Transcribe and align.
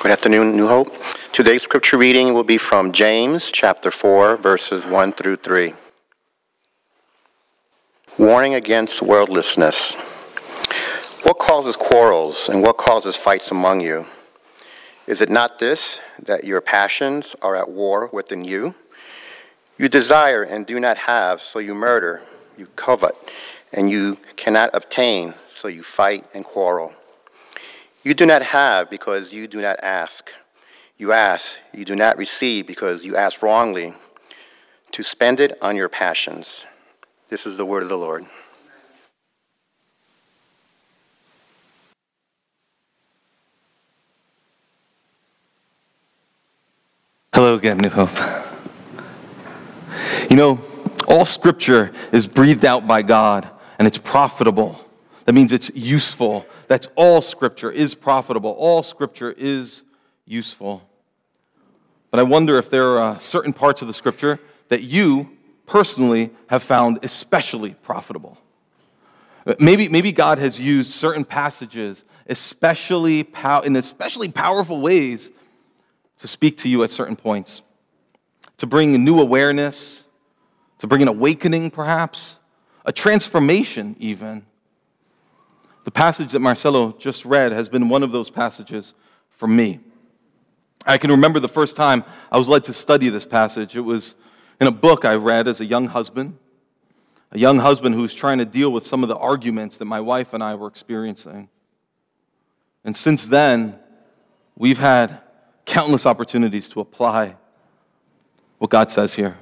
Good 0.00 0.12
afternoon, 0.12 0.56
New 0.56 0.66
Hope. 0.66 0.90
Today's 1.30 1.62
scripture 1.62 1.98
reading 1.98 2.32
will 2.32 2.42
be 2.42 2.56
from 2.56 2.90
James 2.90 3.50
chapter 3.50 3.90
4, 3.90 4.38
verses 4.38 4.86
1 4.86 5.12
through 5.12 5.36
3. 5.36 5.74
Warning 8.16 8.54
against 8.54 9.00
worldlessness. 9.00 9.94
What 11.22 11.38
causes 11.38 11.76
quarrels 11.76 12.48
and 12.48 12.62
what 12.62 12.78
causes 12.78 13.14
fights 13.14 13.50
among 13.50 13.82
you? 13.82 14.06
Is 15.06 15.20
it 15.20 15.28
not 15.28 15.58
this, 15.58 16.00
that 16.18 16.44
your 16.44 16.62
passions 16.62 17.36
are 17.42 17.54
at 17.54 17.68
war 17.68 18.08
within 18.10 18.42
you? 18.42 18.74
You 19.76 19.90
desire 19.90 20.42
and 20.42 20.64
do 20.64 20.80
not 20.80 20.96
have, 20.96 21.42
so 21.42 21.58
you 21.58 21.74
murder. 21.74 22.22
You 22.56 22.68
covet, 22.74 23.12
and 23.70 23.90
you 23.90 24.16
cannot 24.36 24.70
obtain, 24.72 25.34
so 25.50 25.68
you 25.68 25.82
fight 25.82 26.24
and 26.32 26.42
quarrel. 26.42 26.94
You 28.02 28.14
do 28.14 28.24
not 28.24 28.42
have 28.42 28.88
because 28.88 29.32
you 29.32 29.46
do 29.46 29.60
not 29.60 29.78
ask. 29.82 30.32
You 30.96 31.12
ask, 31.12 31.60
you 31.74 31.84
do 31.84 31.94
not 31.94 32.16
receive 32.16 32.66
because 32.66 33.04
you 33.04 33.14
ask 33.14 33.42
wrongly, 33.42 33.94
to 34.92 35.02
spend 35.02 35.38
it 35.38 35.56
on 35.60 35.76
your 35.76 35.88
passions. 35.88 36.64
This 37.28 37.46
is 37.46 37.58
the 37.58 37.66
word 37.66 37.82
of 37.82 37.90
the 37.90 37.98
Lord. 37.98 38.24
Hello 47.34 47.54
again, 47.54 47.78
New 47.78 47.90
Hope. 47.90 48.10
You 50.30 50.36
know, 50.36 50.58
all 51.06 51.24
scripture 51.26 51.92
is 52.12 52.26
breathed 52.26 52.64
out 52.64 52.86
by 52.86 53.02
God 53.02 53.48
and 53.78 53.86
it's 53.86 53.98
profitable. 53.98 54.84
That 55.26 55.34
means 55.34 55.52
it's 55.52 55.70
useful. 55.74 56.46
That's 56.70 56.86
all 56.94 57.20
scripture 57.20 57.72
is 57.72 57.96
profitable. 57.96 58.52
All 58.52 58.84
scripture 58.84 59.32
is 59.36 59.82
useful. 60.24 60.88
But 62.12 62.20
I 62.20 62.22
wonder 62.22 62.58
if 62.58 62.70
there 62.70 62.90
are 62.90 63.16
uh, 63.16 63.18
certain 63.18 63.52
parts 63.52 63.82
of 63.82 63.88
the 63.88 63.92
scripture 63.92 64.38
that 64.68 64.84
you 64.84 65.36
personally 65.66 66.30
have 66.46 66.62
found 66.62 67.00
especially 67.02 67.74
profitable. 67.82 68.38
Maybe, 69.58 69.88
maybe 69.88 70.12
God 70.12 70.38
has 70.38 70.60
used 70.60 70.92
certain 70.92 71.24
passages 71.24 72.04
especially 72.28 73.24
pow- 73.24 73.62
in 73.62 73.74
especially 73.74 74.28
powerful 74.28 74.80
ways 74.80 75.32
to 76.18 76.28
speak 76.28 76.56
to 76.58 76.68
you 76.68 76.84
at 76.84 76.90
certain 76.90 77.16
points, 77.16 77.62
to 78.58 78.66
bring 78.68 78.94
a 78.94 78.98
new 78.98 79.20
awareness, 79.20 80.04
to 80.78 80.86
bring 80.86 81.02
an 81.02 81.08
awakening, 81.08 81.72
perhaps, 81.72 82.36
a 82.84 82.92
transformation, 82.92 83.96
even. 83.98 84.46
The 85.90 85.94
passage 85.94 86.30
that 86.30 86.38
Marcelo 86.38 86.92
just 87.00 87.24
read 87.24 87.50
has 87.50 87.68
been 87.68 87.88
one 87.88 88.04
of 88.04 88.12
those 88.12 88.30
passages 88.30 88.94
for 89.28 89.48
me. 89.48 89.80
I 90.86 90.98
can 90.98 91.10
remember 91.10 91.40
the 91.40 91.48
first 91.48 91.74
time 91.74 92.04
I 92.30 92.38
was 92.38 92.48
led 92.48 92.62
to 92.66 92.72
study 92.72 93.08
this 93.08 93.24
passage. 93.24 93.74
It 93.74 93.80
was 93.80 94.14
in 94.60 94.68
a 94.68 94.70
book 94.70 95.04
I 95.04 95.16
read 95.16 95.48
as 95.48 95.60
a 95.60 95.64
young 95.64 95.86
husband, 95.86 96.38
a 97.32 97.40
young 97.40 97.58
husband 97.58 97.96
who 97.96 98.02
was 98.02 98.14
trying 98.14 98.38
to 98.38 98.44
deal 98.44 98.70
with 98.70 98.86
some 98.86 99.02
of 99.02 99.08
the 99.08 99.16
arguments 99.16 99.78
that 99.78 99.86
my 99.86 100.00
wife 100.00 100.32
and 100.32 100.44
I 100.44 100.54
were 100.54 100.68
experiencing. 100.68 101.48
And 102.84 102.96
since 102.96 103.26
then, 103.26 103.76
we've 104.56 104.78
had 104.78 105.18
countless 105.64 106.06
opportunities 106.06 106.68
to 106.68 106.78
apply 106.78 107.34
what 108.58 108.70
God 108.70 108.92
says 108.92 109.14
here. 109.14 109.36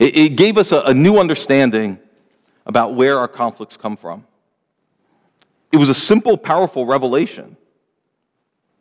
It, 0.00 0.34
gave 0.34 0.56
us 0.56 0.72
a 0.72 0.94
new 0.94 1.18
understanding 1.18 1.98
about 2.64 2.94
where 2.94 3.18
our 3.18 3.28
conflicts 3.28 3.76
come 3.76 3.98
from. 3.98 4.24
It 5.70 5.76
was 5.76 5.88
a 5.88 5.94
simple, 5.94 6.36
powerful 6.36 6.86
revelation. 6.86 7.56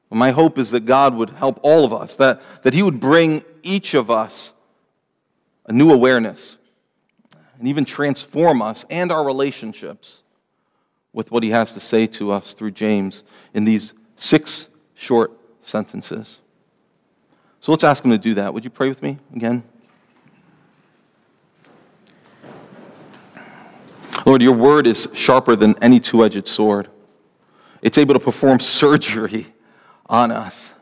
My 0.09 0.31
hope 0.31 0.57
is 0.57 0.71
that 0.71 0.85
God 0.85 1.15
would 1.15 1.31
help 1.31 1.59
all 1.63 1.83
of 1.83 1.93
us, 1.93 2.15
that, 2.15 2.41
that 2.63 2.73
He 2.73 2.81
would 2.81 2.99
bring 2.99 3.43
each 3.61 3.93
of 3.93 4.09
us 4.09 4.53
a 5.65 5.73
new 5.73 5.91
awareness 5.91 6.57
and 7.59 7.67
even 7.67 7.83
transform 7.83 8.61
us 8.61 8.85
and 8.89 9.11
our 9.11 9.25
relationships 9.25 10.21
with 11.11 11.31
what 11.31 11.43
He 11.43 11.49
has 11.49 11.73
to 11.73 11.79
say 11.79 12.07
to 12.07 12.31
us 12.31 12.53
through 12.53 12.71
James 12.71 13.23
in 13.53 13.65
these 13.65 13.93
six 14.15 14.67
short 14.93 15.31
sentences. 15.61 16.39
So 17.59 17.71
let's 17.73 17.83
ask 17.83 18.05
Him 18.05 18.11
to 18.11 18.17
do 18.17 18.35
that. 18.35 18.53
Would 18.53 18.63
you 18.63 18.69
pray 18.69 18.87
with 18.87 19.01
me 19.01 19.17
again? 19.35 19.63
Lord, 24.27 24.41
your 24.41 24.51
word 24.51 24.87
is 24.87 25.07
sharper 25.13 25.55
than 25.55 25.81
any 25.81 26.01
two 26.01 26.21
edged 26.25 26.49
sword. 26.49 26.89
It's 27.81 27.97
able 27.97 28.13
to 28.13 28.19
perform 28.19 28.59
surgery 28.59 29.53
on 30.05 30.31
us. 30.31 30.73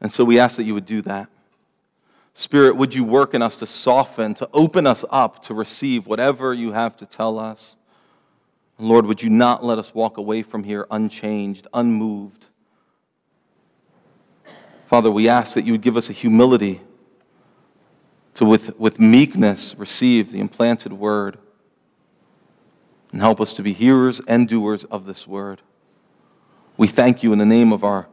And 0.00 0.12
so 0.12 0.24
we 0.24 0.38
ask 0.38 0.56
that 0.56 0.62
you 0.62 0.74
would 0.74 0.86
do 0.86 1.02
that. 1.02 1.26
Spirit, 2.32 2.76
would 2.76 2.94
you 2.94 3.02
work 3.02 3.34
in 3.34 3.42
us 3.42 3.56
to 3.56 3.66
soften, 3.66 4.34
to 4.34 4.48
open 4.54 4.86
us 4.86 5.04
up 5.10 5.42
to 5.46 5.52
receive 5.52 6.06
whatever 6.06 6.54
you 6.54 6.70
have 6.70 6.96
to 6.98 7.06
tell 7.06 7.40
us? 7.40 7.74
Lord, 8.78 9.04
would 9.06 9.20
you 9.20 9.30
not 9.30 9.64
let 9.64 9.80
us 9.80 9.92
walk 9.92 10.16
away 10.16 10.44
from 10.44 10.62
here 10.62 10.86
unchanged, 10.88 11.66
unmoved? 11.74 12.46
Father, 14.86 15.10
we 15.10 15.28
ask 15.28 15.54
that 15.54 15.64
you 15.64 15.72
would 15.72 15.82
give 15.82 15.96
us 15.96 16.08
a 16.08 16.12
humility 16.12 16.80
to, 18.34 18.44
with, 18.44 18.78
with 18.78 19.00
meekness, 19.00 19.74
receive 19.76 20.30
the 20.30 20.38
implanted 20.38 20.92
word 20.92 21.38
and 23.16 23.22
help 23.22 23.40
us 23.40 23.54
to 23.54 23.62
be 23.62 23.72
hearers 23.72 24.20
and 24.28 24.46
doers 24.46 24.84
of 24.84 25.06
this 25.06 25.26
word. 25.26 25.62
We 26.76 26.86
thank 26.86 27.22
you 27.22 27.32
in 27.32 27.38
the 27.38 27.46
name 27.46 27.72
of 27.72 27.82
our 27.82 28.08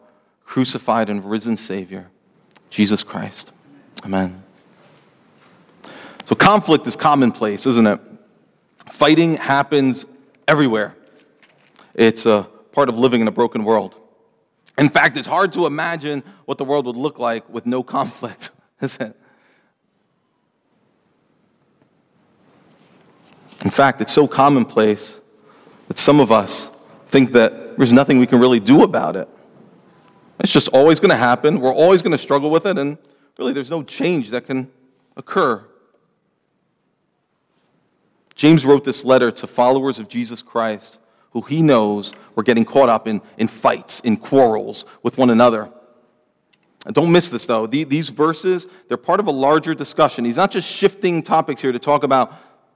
crucified 0.45 1.09
and 1.09 1.29
risen 1.29 1.57
Savior, 1.57 2.09
Jesus 2.69 3.03
Christ. 3.03 3.51
Amen. 4.05 4.41
So, 6.23 6.35
conflict 6.35 6.87
is 6.87 6.95
commonplace, 6.95 7.65
isn't 7.65 7.85
it? 7.85 7.99
Fighting 8.89 9.35
happens 9.35 10.05
everywhere. 10.47 10.95
It's 11.93 12.25
a 12.25 12.47
part 12.71 12.87
of 12.87 12.97
living 12.97 13.19
in 13.19 13.27
a 13.27 13.31
broken 13.31 13.65
world. 13.65 13.95
In 14.77 14.87
fact, 14.87 15.17
it's 15.17 15.27
hard 15.27 15.51
to 15.51 15.65
imagine 15.65 16.23
what 16.45 16.57
the 16.57 16.63
world 16.63 16.85
would 16.85 16.95
look 16.95 17.19
like 17.19 17.49
with 17.49 17.65
no 17.65 17.83
conflict, 17.97 18.51
isn't 18.79 19.01
it? 19.01 19.19
In 23.63 23.71
fact, 23.71 24.01
it's 24.01 24.13
so 24.13 24.27
commonplace 24.27 25.19
that 25.87 25.99
some 25.99 26.19
of 26.19 26.31
us 26.31 26.69
think 27.07 27.31
that 27.33 27.77
there's 27.77 27.91
nothing 27.91 28.19
we 28.19 28.27
can 28.27 28.39
really 28.39 28.59
do 28.59 28.83
about 28.83 29.15
it. 29.15 29.27
It's 30.39 30.51
just 30.51 30.67
always 30.69 30.99
going 30.99 31.11
to 31.11 31.15
happen. 31.15 31.59
We're 31.59 31.73
always 31.73 32.01
going 32.01 32.11
to 32.11 32.17
struggle 32.17 32.49
with 32.49 32.65
it, 32.65 32.77
and 32.77 32.97
really 33.37 33.53
there's 33.53 33.69
no 33.69 33.83
change 33.83 34.29
that 34.31 34.47
can 34.47 34.69
occur. 35.15 35.63
James 38.35 38.65
wrote 38.65 38.83
this 38.83 39.05
letter 39.05 39.31
to 39.31 39.47
followers 39.47 39.99
of 39.99 40.09
Jesus 40.09 40.41
Christ 40.41 40.97
who 41.31 41.41
he 41.41 41.61
knows 41.61 42.13
were 42.35 42.43
getting 42.43 42.63
caught 42.63 42.89
up 42.89 43.07
in, 43.07 43.21
in 43.37 43.47
fights, 43.47 43.99
in 44.01 44.17
quarrels 44.17 44.85
with 45.01 45.17
one 45.17 45.29
another. 45.29 45.69
And 46.85 46.93
don't 46.93 47.11
miss 47.11 47.29
this, 47.29 47.45
though. 47.45 47.65
These 47.65 48.09
verses, 48.09 48.67
they're 48.87 48.97
part 48.97 49.19
of 49.19 49.27
a 49.27 49.31
larger 49.31 49.73
discussion. 49.73 50.25
He's 50.25 50.37
not 50.37 50.51
just 50.51 50.69
shifting 50.69 51.23
topics 51.23 51.61
here 51.61 51.71
to 51.71 51.79
talk 51.79 52.03
about 52.03 52.33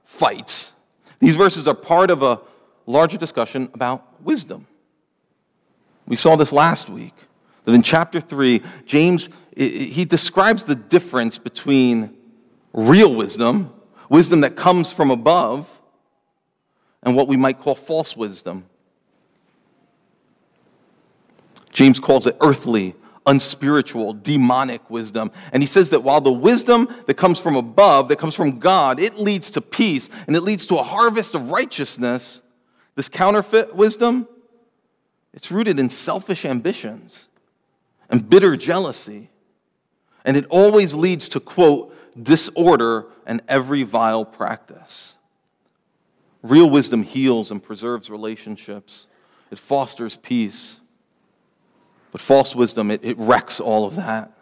fights. 0.08 0.72
These 1.20 1.36
verses 1.36 1.68
are 1.68 1.74
part 1.74 2.10
of 2.10 2.22
a 2.22 2.40
larger 2.86 3.18
discussion 3.18 3.68
about 3.74 4.22
wisdom. 4.24 4.66
We 6.06 6.16
saw 6.16 6.34
this 6.34 6.50
last 6.50 6.88
week. 6.88 7.14
That 7.64 7.74
in 7.74 7.82
chapter 7.82 8.18
3, 8.18 8.62
James 8.86 9.28
he 9.54 10.04
describes 10.04 10.64
the 10.64 10.76
difference 10.76 11.36
between 11.36 12.16
real 12.72 13.14
wisdom, 13.14 13.72
wisdom 14.08 14.40
that 14.40 14.56
comes 14.56 14.92
from 14.92 15.10
above, 15.10 15.68
and 17.02 17.14
what 17.14 17.28
we 17.28 17.36
might 17.36 17.60
call 17.60 17.74
false 17.74 18.16
wisdom. 18.16 18.64
James 21.72 21.98
calls 22.00 22.26
it 22.26 22.36
earthly, 22.40 22.94
unspiritual, 23.28 24.14
demonic 24.14 24.88
wisdom. 24.90 25.30
And 25.52 25.62
he 25.62 25.66
says 25.66 25.90
that 25.90 26.02
while 26.02 26.20
the 26.20 26.32
wisdom 26.32 26.88
that 27.06 27.14
comes 27.14 27.38
from 27.38 27.56
above, 27.56 28.08
that 28.08 28.18
comes 28.18 28.34
from 28.34 28.58
God, 28.58 28.98
it 28.98 29.18
leads 29.18 29.50
to 29.50 29.60
peace 29.60 30.08
and 30.26 30.34
it 30.34 30.40
leads 30.40 30.64
to 30.66 30.78
a 30.78 30.82
harvest 30.82 31.34
of 31.34 31.50
righteousness, 31.50 32.40
this 32.94 33.08
counterfeit 33.08 33.76
wisdom, 33.76 34.26
it's 35.34 35.50
rooted 35.50 35.78
in 35.78 35.90
selfish 35.90 36.44
ambitions 36.44 37.28
and 38.08 38.28
bitter 38.28 38.56
jealousy. 38.56 39.30
And 40.24 40.36
it 40.36 40.46
always 40.48 40.94
leads 40.94 41.28
to, 41.28 41.40
quote, 41.40 41.94
disorder 42.20 43.06
and 43.26 43.42
every 43.46 43.82
vile 43.82 44.24
practice. 44.24 45.14
Real 46.42 46.68
wisdom 46.68 47.02
heals 47.02 47.50
and 47.50 47.62
preserves 47.62 48.08
relationships, 48.08 49.06
it 49.50 49.58
fosters 49.58 50.16
peace. 50.16 50.80
But 52.10 52.20
false 52.20 52.54
wisdom, 52.54 52.90
it, 52.90 53.04
it 53.04 53.18
wrecks 53.18 53.60
all 53.60 53.86
of 53.86 53.96
that. 53.96 54.32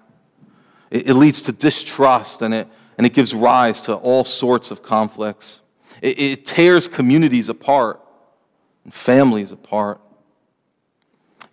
It, 0.91 1.09
it, 1.11 1.15
leads 1.15 1.43
to 1.43 1.53
distrust 1.53 2.43
and 2.43 2.55
it, 2.55 2.69
and 2.97 3.07
it 3.07 3.13
gives 3.13 3.35
rise 3.35 3.81
to 3.83 3.95
all 3.95 4.25
sorts 4.25 4.71
of 4.71 4.83
conflicts. 4.83 5.61
It, 6.01 6.19
it 6.19 6.47
tears 6.47 6.89
communities 6.89 7.49
apart 7.49 8.01
and 8.85 8.95
families 8.95 9.53
apart. 9.53 10.01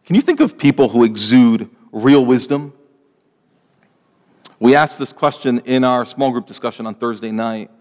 Can 0.06 0.16
you 0.16 0.22
think 0.22 0.40
of 0.40 0.58
people 0.58 0.90
who 0.90 1.04
exude 1.04 1.70
real 1.92 2.26
wisdom? 2.26 2.74
We 4.60 4.76
asked 4.76 5.00
this 5.00 5.12
question 5.12 5.60
in 5.66 5.84
our 5.84 6.06
small 6.06 6.32
group 6.32 6.46
discussion 6.46 6.86
on 6.86 6.96
Thursday 6.96 7.32
night, 7.32 7.72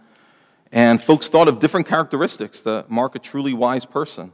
and 0.72 1.00
folks 1.00 1.28
thought 1.28 1.48
of 1.48 1.58
different 1.58 1.86
characteristics 1.86 2.62
that 2.62 2.90
mark 2.90 3.14
a 3.14 3.18
truly 3.18 3.52
wise 3.52 3.84
person. 3.84 4.32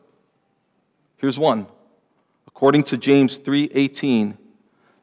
Here's 1.17 1.39
one. 1.39 1.67
According 2.59 2.83
to 2.85 2.97
James 2.97 3.39
3:18, 3.39 4.37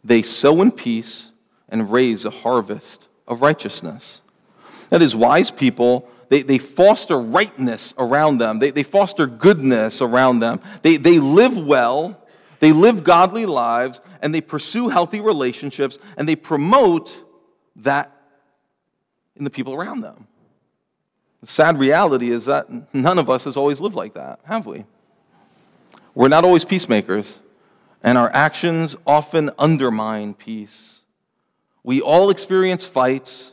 they 0.04 0.24
sow 0.24 0.62
in 0.62 0.72
peace 0.72 1.31
and 1.69 1.90
raise 1.90 2.25
a 2.25 2.30
harvest 2.30 3.07
of 3.30 3.42
righteousness. 3.42 4.19
That 4.90 5.02
is, 5.02 5.16
wise 5.16 5.52
people, 5.52 6.06
they, 6.28 6.42
they 6.42 6.57
foster 6.57 7.18
rightness 7.18 7.94
around 7.98 8.40
them, 8.40 8.60
they, 8.60 8.72
they 8.72 8.84
foster 8.84 9.25
goodness 9.25 10.02
around 10.02 10.42
them. 10.42 10.60
They, 10.81 10.98
they 10.98 11.18
live 11.19 11.57
well, 11.57 12.19
they 12.60 12.74
live 12.74 13.06
godly 13.06 13.46
lives, 13.46 14.02
and 14.22 14.36
they 14.36 14.42
pursue 14.42 14.90
healthy 14.90 15.22
relationships, 15.22 15.98
and 16.18 16.28
they 16.28 16.36
promote 16.36 17.24
that 17.78 18.12
in 19.38 19.46
the 19.46 19.50
people 19.50 19.74
around 19.74 20.02
them. 20.02 20.28
The 21.40 21.48
sad 21.48 21.80
reality 21.80 22.31
is 22.31 22.44
that 22.48 22.94
none 22.94 23.18
of 23.18 23.30
us 23.30 23.46
has 23.46 23.56
always 23.56 23.80
lived 23.80 23.96
like 23.96 24.16
that, 24.16 24.42
have 24.44 24.66
we? 24.66 24.84
We're 26.13 26.28
not 26.28 26.44
always 26.44 26.66
peacemakers, 26.66 27.40
and 28.06 28.19
our 28.19 28.30
actions 28.34 28.96
often 29.07 29.50
undermine 29.57 30.36
peace. 30.36 31.02
We 31.84 32.02
all 32.02 32.30
experience 32.30 32.86
fights, 32.86 33.52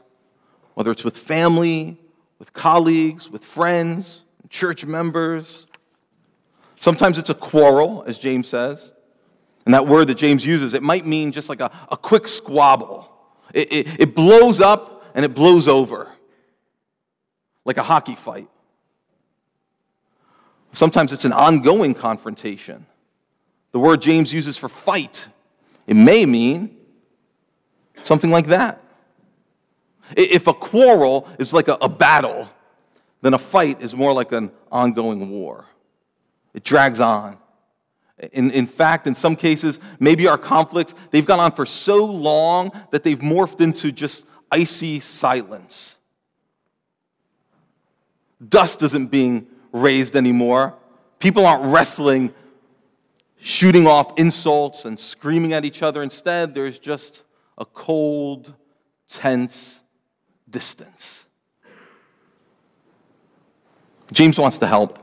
whether 0.74 0.90
it's 0.90 1.04
with 1.04 1.16
family, 1.16 1.98
with 2.38 2.52
colleagues, 2.52 3.30
with 3.30 3.46
friends, 3.46 4.20
church 4.50 4.84
members. 4.84 5.66
Sometimes 6.78 7.16
it's 7.16 7.30
a 7.30 7.34
quarrel, 7.34 8.04
as 8.06 8.18
James 8.18 8.46
says. 8.46 8.92
And 9.64 9.72
that 9.72 9.86
word 9.86 10.08
that 10.08 10.16
James 10.16 10.44
uses, 10.44 10.74
it 10.74 10.82
might 10.82 11.06
mean 11.06 11.32
just 11.32 11.48
like 11.48 11.60
a, 11.60 11.70
a 11.90 11.96
quick 11.96 12.28
squabble. 12.28 13.10
It, 13.54 13.72
it, 13.72 14.00
it 14.00 14.14
blows 14.14 14.60
up 14.60 15.06
and 15.14 15.24
it 15.24 15.34
blows 15.34 15.66
over, 15.66 16.10
like 17.64 17.78
a 17.78 17.82
hockey 17.82 18.16
fight. 18.16 18.50
Sometimes 20.74 21.10
it's 21.12 21.24
an 21.24 21.32
ongoing 21.32 21.94
confrontation. 21.94 22.84
The 23.72 23.78
word 23.78 24.02
James 24.02 24.32
uses 24.32 24.56
for 24.56 24.68
fight, 24.68 25.26
it 25.86 25.96
may 25.96 26.24
mean 26.26 26.76
something 28.02 28.30
like 28.30 28.46
that. 28.48 28.82
If 30.16 30.46
a 30.46 30.52
quarrel 30.52 31.28
is 31.38 31.52
like 31.52 31.68
a, 31.68 31.78
a 31.80 31.88
battle, 31.88 32.50
then 33.22 33.34
a 33.34 33.38
fight 33.38 33.80
is 33.80 33.94
more 33.94 34.12
like 34.12 34.32
an 34.32 34.50
ongoing 34.70 35.30
war. 35.30 35.64
It 36.54 36.64
drags 36.64 37.00
on. 37.00 37.38
In, 38.32 38.50
in 38.50 38.66
fact, 38.66 39.06
in 39.06 39.14
some 39.14 39.34
cases, 39.34 39.80
maybe 39.98 40.28
our 40.28 40.38
conflicts, 40.38 40.94
they've 41.10 41.24
gone 41.24 41.40
on 41.40 41.52
for 41.52 41.64
so 41.66 42.04
long 42.04 42.70
that 42.90 43.02
they've 43.02 43.18
morphed 43.18 43.60
into 43.60 43.90
just 43.90 44.26
icy 44.50 45.00
silence. 45.00 45.96
Dust 48.46 48.82
isn't 48.82 49.06
being 49.06 49.46
raised 49.72 50.14
anymore. 50.14 50.74
People 51.18 51.46
aren't 51.46 51.64
wrestling, 51.64 52.34
shooting 53.44 53.88
off 53.88 54.12
insults 54.18 54.84
and 54.84 54.98
screaming 54.98 55.52
at 55.52 55.64
each 55.64 55.82
other. 55.82 56.00
Instead, 56.00 56.54
there's 56.54 56.78
just 56.78 57.24
a 57.58 57.64
cold, 57.64 58.54
tense 59.08 59.80
distance. 60.48 61.26
James 64.12 64.38
wants 64.38 64.58
to 64.58 64.66
help. 64.68 65.00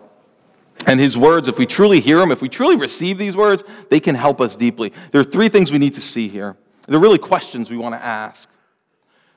And 0.87 1.01
his 1.01 1.17
words, 1.17 1.49
if 1.49 1.57
we 1.57 1.65
truly 1.65 1.99
hear 1.99 2.19
them, 2.19 2.31
if 2.31 2.41
we 2.41 2.47
truly 2.47 2.77
receive 2.77 3.17
these 3.17 3.35
words, 3.35 3.61
they 3.89 3.99
can 3.99 4.15
help 4.15 4.39
us 4.39 4.55
deeply. 4.55 4.93
There 5.11 5.19
are 5.19 5.25
three 5.25 5.49
things 5.49 5.69
we 5.69 5.77
need 5.77 5.95
to 5.95 6.01
see 6.01 6.29
here. 6.29 6.55
They're 6.87 6.97
really 6.97 7.17
questions 7.17 7.69
we 7.69 7.75
want 7.75 7.95
to 7.95 8.03
ask. 8.03 8.47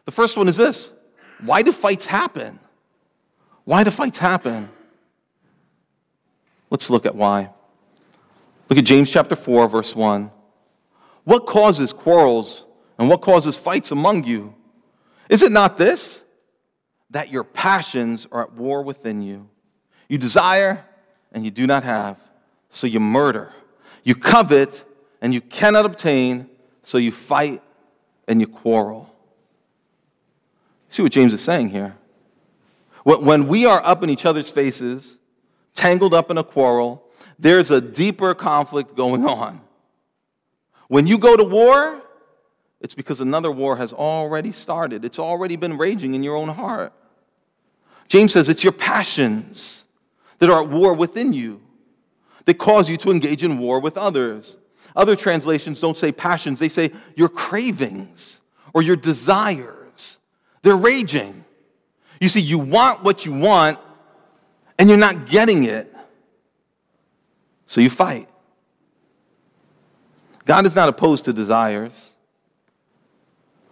The 0.04 0.12
first 0.12 0.37
one 0.37 0.46
is 0.46 0.56
this 0.56 0.93
Why 1.40 1.62
do 1.62 1.72
fights 1.72 2.06
happen? 2.06 2.60
Why 3.64 3.82
do 3.82 3.90
fights 3.90 4.19
happen? 4.19 4.69
Let's 6.70 6.88
look 6.88 7.04
at 7.04 7.16
why. 7.16 7.50
Look 8.72 8.78
at 8.78 8.84
James 8.86 9.10
chapter 9.10 9.36
4, 9.36 9.69
verse 9.69 9.94
1. 9.94 10.30
What 11.24 11.44
causes 11.44 11.92
quarrels 11.92 12.64
and 12.96 13.06
what 13.06 13.20
causes 13.20 13.54
fights 13.54 13.90
among 13.90 14.24
you? 14.24 14.54
Is 15.28 15.42
it 15.42 15.52
not 15.52 15.76
this? 15.76 16.22
That 17.10 17.30
your 17.30 17.44
passions 17.44 18.26
are 18.32 18.44
at 18.44 18.54
war 18.54 18.82
within 18.82 19.20
you. 19.20 19.50
You 20.08 20.16
desire 20.16 20.86
and 21.32 21.44
you 21.44 21.50
do 21.50 21.66
not 21.66 21.84
have, 21.84 22.16
so 22.70 22.86
you 22.86 22.98
murder. 22.98 23.52
You 24.04 24.14
covet 24.14 24.82
and 25.20 25.34
you 25.34 25.42
cannot 25.42 25.84
obtain, 25.84 26.48
so 26.82 26.96
you 26.96 27.12
fight 27.12 27.60
and 28.26 28.40
you 28.40 28.46
quarrel. 28.46 29.14
See 30.88 31.02
what 31.02 31.12
James 31.12 31.34
is 31.34 31.42
saying 31.42 31.68
here? 31.68 31.98
When 33.04 33.48
we 33.48 33.66
are 33.66 33.84
up 33.84 34.02
in 34.02 34.08
each 34.08 34.25
other's 34.25 34.48
faces, 34.48 35.18
tangled 35.75 36.14
up 36.14 36.30
in 36.30 36.38
a 36.38 36.44
quarrel, 36.44 37.06
there's 37.42 37.72
a 37.72 37.80
deeper 37.80 38.34
conflict 38.34 38.94
going 38.94 39.26
on. 39.26 39.60
When 40.86 41.08
you 41.08 41.18
go 41.18 41.36
to 41.36 41.42
war, 41.42 42.00
it's 42.80 42.94
because 42.94 43.20
another 43.20 43.50
war 43.50 43.76
has 43.76 43.92
already 43.92 44.52
started. 44.52 45.04
It's 45.04 45.18
already 45.18 45.56
been 45.56 45.76
raging 45.76 46.14
in 46.14 46.22
your 46.22 46.36
own 46.36 46.50
heart. 46.50 46.92
James 48.06 48.32
says 48.32 48.48
it's 48.48 48.62
your 48.62 48.72
passions 48.72 49.84
that 50.38 50.50
are 50.50 50.62
at 50.62 50.68
war 50.68 50.94
within 50.94 51.32
you 51.32 51.60
that 52.44 52.54
cause 52.54 52.88
you 52.88 52.96
to 52.98 53.10
engage 53.10 53.42
in 53.42 53.58
war 53.58 53.80
with 53.80 53.96
others. 53.96 54.56
Other 54.94 55.16
translations 55.16 55.80
don't 55.80 55.98
say 55.98 56.12
passions, 56.12 56.60
they 56.60 56.68
say 56.68 56.92
your 57.16 57.28
cravings 57.28 58.40
or 58.72 58.82
your 58.82 58.96
desires. 58.96 60.18
They're 60.62 60.76
raging. 60.76 61.44
You 62.20 62.28
see, 62.28 62.40
you 62.40 62.58
want 62.58 63.02
what 63.02 63.26
you 63.26 63.32
want 63.32 63.80
and 64.78 64.88
you're 64.88 64.98
not 64.98 65.26
getting 65.26 65.64
it, 65.64 65.91
so 67.72 67.80
you 67.80 67.88
fight. 67.88 68.28
God 70.44 70.66
is 70.66 70.74
not 70.74 70.90
opposed 70.90 71.24
to 71.24 71.32
desires, 71.32 72.10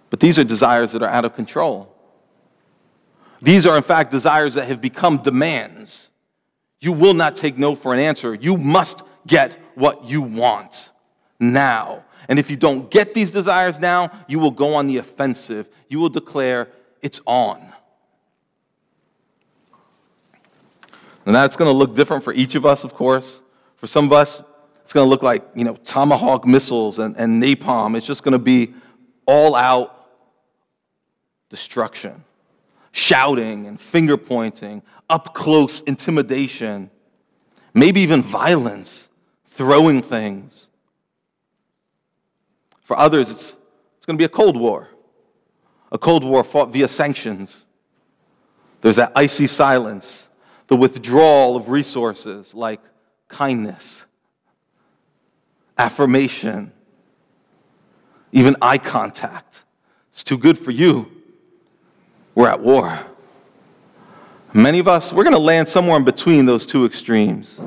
but 0.08 0.20
these 0.20 0.38
are 0.38 0.44
desires 0.44 0.92
that 0.92 1.02
are 1.02 1.08
out 1.10 1.26
of 1.26 1.34
control. 1.34 1.94
These 3.42 3.66
are, 3.66 3.76
in 3.76 3.82
fact, 3.82 4.10
desires 4.10 4.54
that 4.54 4.68
have 4.68 4.80
become 4.80 5.18
demands. 5.18 6.08
You 6.80 6.92
will 6.92 7.12
not 7.12 7.36
take 7.36 7.58
no 7.58 7.74
for 7.74 7.92
an 7.92 8.00
answer. 8.00 8.32
You 8.32 8.56
must 8.56 9.02
get 9.26 9.60
what 9.74 10.04
you 10.04 10.22
want 10.22 10.88
now. 11.38 12.02
And 12.26 12.38
if 12.38 12.48
you 12.48 12.56
don't 12.56 12.90
get 12.90 13.12
these 13.12 13.30
desires 13.30 13.78
now, 13.78 14.10
you 14.26 14.38
will 14.38 14.50
go 14.50 14.72
on 14.72 14.86
the 14.86 14.96
offensive. 14.96 15.68
You 15.90 15.98
will 15.98 16.08
declare, 16.08 16.68
it's 17.02 17.20
on. 17.26 17.70
And 21.26 21.36
that's 21.36 21.54
going 21.54 21.70
to 21.70 21.76
look 21.76 21.94
different 21.94 22.24
for 22.24 22.32
each 22.32 22.54
of 22.54 22.64
us, 22.64 22.82
of 22.82 22.94
course. 22.94 23.40
For 23.80 23.86
some 23.86 24.04
of 24.04 24.12
us, 24.12 24.42
it's 24.84 24.92
going 24.92 25.06
to 25.06 25.10
look 25.10 25.22
like, 25.22 25.44
you 25.54 25.64
know, 25.64 25.74
tomahawk 25.84 26.46
missiles 26.46 26.98
and, 26.98 27.16
and 27.16 27.42
napalm. 27.42 27.96
It's 27.96 28.06
just 28.06 28.22
going 28.22 28.32
to 28.32 28.38
be 28.38 28.74
all 29.26 29.54
out 29.54 29.96
destruction 31.48 32.24
shouting 32.92 33.66
and 33.66 33.80
finger 33.80 34.16
pointing, 34.16 34.82
up 35.08 35.34
close 35.34 35.80
intimidation, 35.82 36.90
maybe 37.74 38.00
even 38.00 38.22
violence, 38.22 39.08
throwing 39.46 40.02
things. 40.02 40.68
For 42.82 42.98
others, 42.98 43.30
it's, 43.30 43.54
it's 43.96 44.06
going 44.06 44.16
to 44.16 44.20
be 44.20 44.24
a 44.24 44.28
Cold 44.28 44.56
War, 44.56 44.88
a 45.92 45.98
Cold 45.98 46.24
War 46.24 46.42
fought 46.42 46.72
via 46.72 46.88
sanctions. 46.88 47.64
There's 48.80 48.96
that 48.96 49.12
icy 49.14 49.46
silence, 49.46 50.28
the 50.66 50.76
withdrawal 50.76 51.56
of 51.56 51.68
resources 51.68 52.54
like 52.54 52.80
kindness, 53.30 54.04
affirmation, 55.78 56.72
even 58.32 58.54
eye 58.60 58.78
contact. 58.78 59.64
It's 60.10 60.22
too 60.22 60.36
good 60.36 60.58
for 60.58 60.70
you 60.70 61.10
we're 62.34 62.48
at 62.48 62.60
war. 62.60 62.98
Many 64.52 64.78
of 64.78 64.88
us, 64.88 65.12
we're 65.12 65.24
going 65.24 65.36
to 65.36 65.42
land 65.42 65.68
somewhere 65.68 65.96
in 65.96 66.04
between 66.04 66.46
those 66.46 66.64
two 66.64 66.84
extremes. 66.84 67.60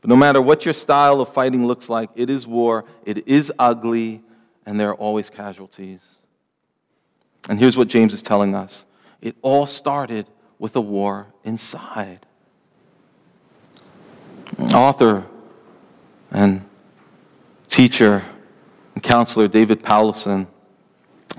But 0.00 0.08
no 0.08 0.16
matter 0.16 0.42
what 0.42 0.64
your 0.64 0.74
style 0.74 1.20
of 1.20 1.32
fighting 1.32 1.66
looks 1.66 1.88
like, 1.88 2.10
it 2.14 2.28
is 2.28 2.46
war, 2.46 2.84
it 3.04 3.26
is 3.26 3.52
ugly, 3.58 4.22
and 4.66 4.78
there 4.78 4.90
are 4.90 4.94
always 4.94 5.30
casualties. 5.30 6.18
And 7.48 7.58
here's 7.58 7.76
what 7.76 7.88
James 7.88 8.12
is 8.12 8.22
telling 8.22 8.54
us 8.54 8.84
it 9.20 9.36
all 9.42 9.66
started 9.66 10.26
with 10.58 10.76
a 10.76 10.80
war 10.80 11.28
inside. 11.44 12.26
Author 14.58 15.26
and 16.30 16.64
teacher 17.68 18.24
and 18.94 19.02
counselor 19.02 19.48
David 19.48 19.82
the 19.82 20.46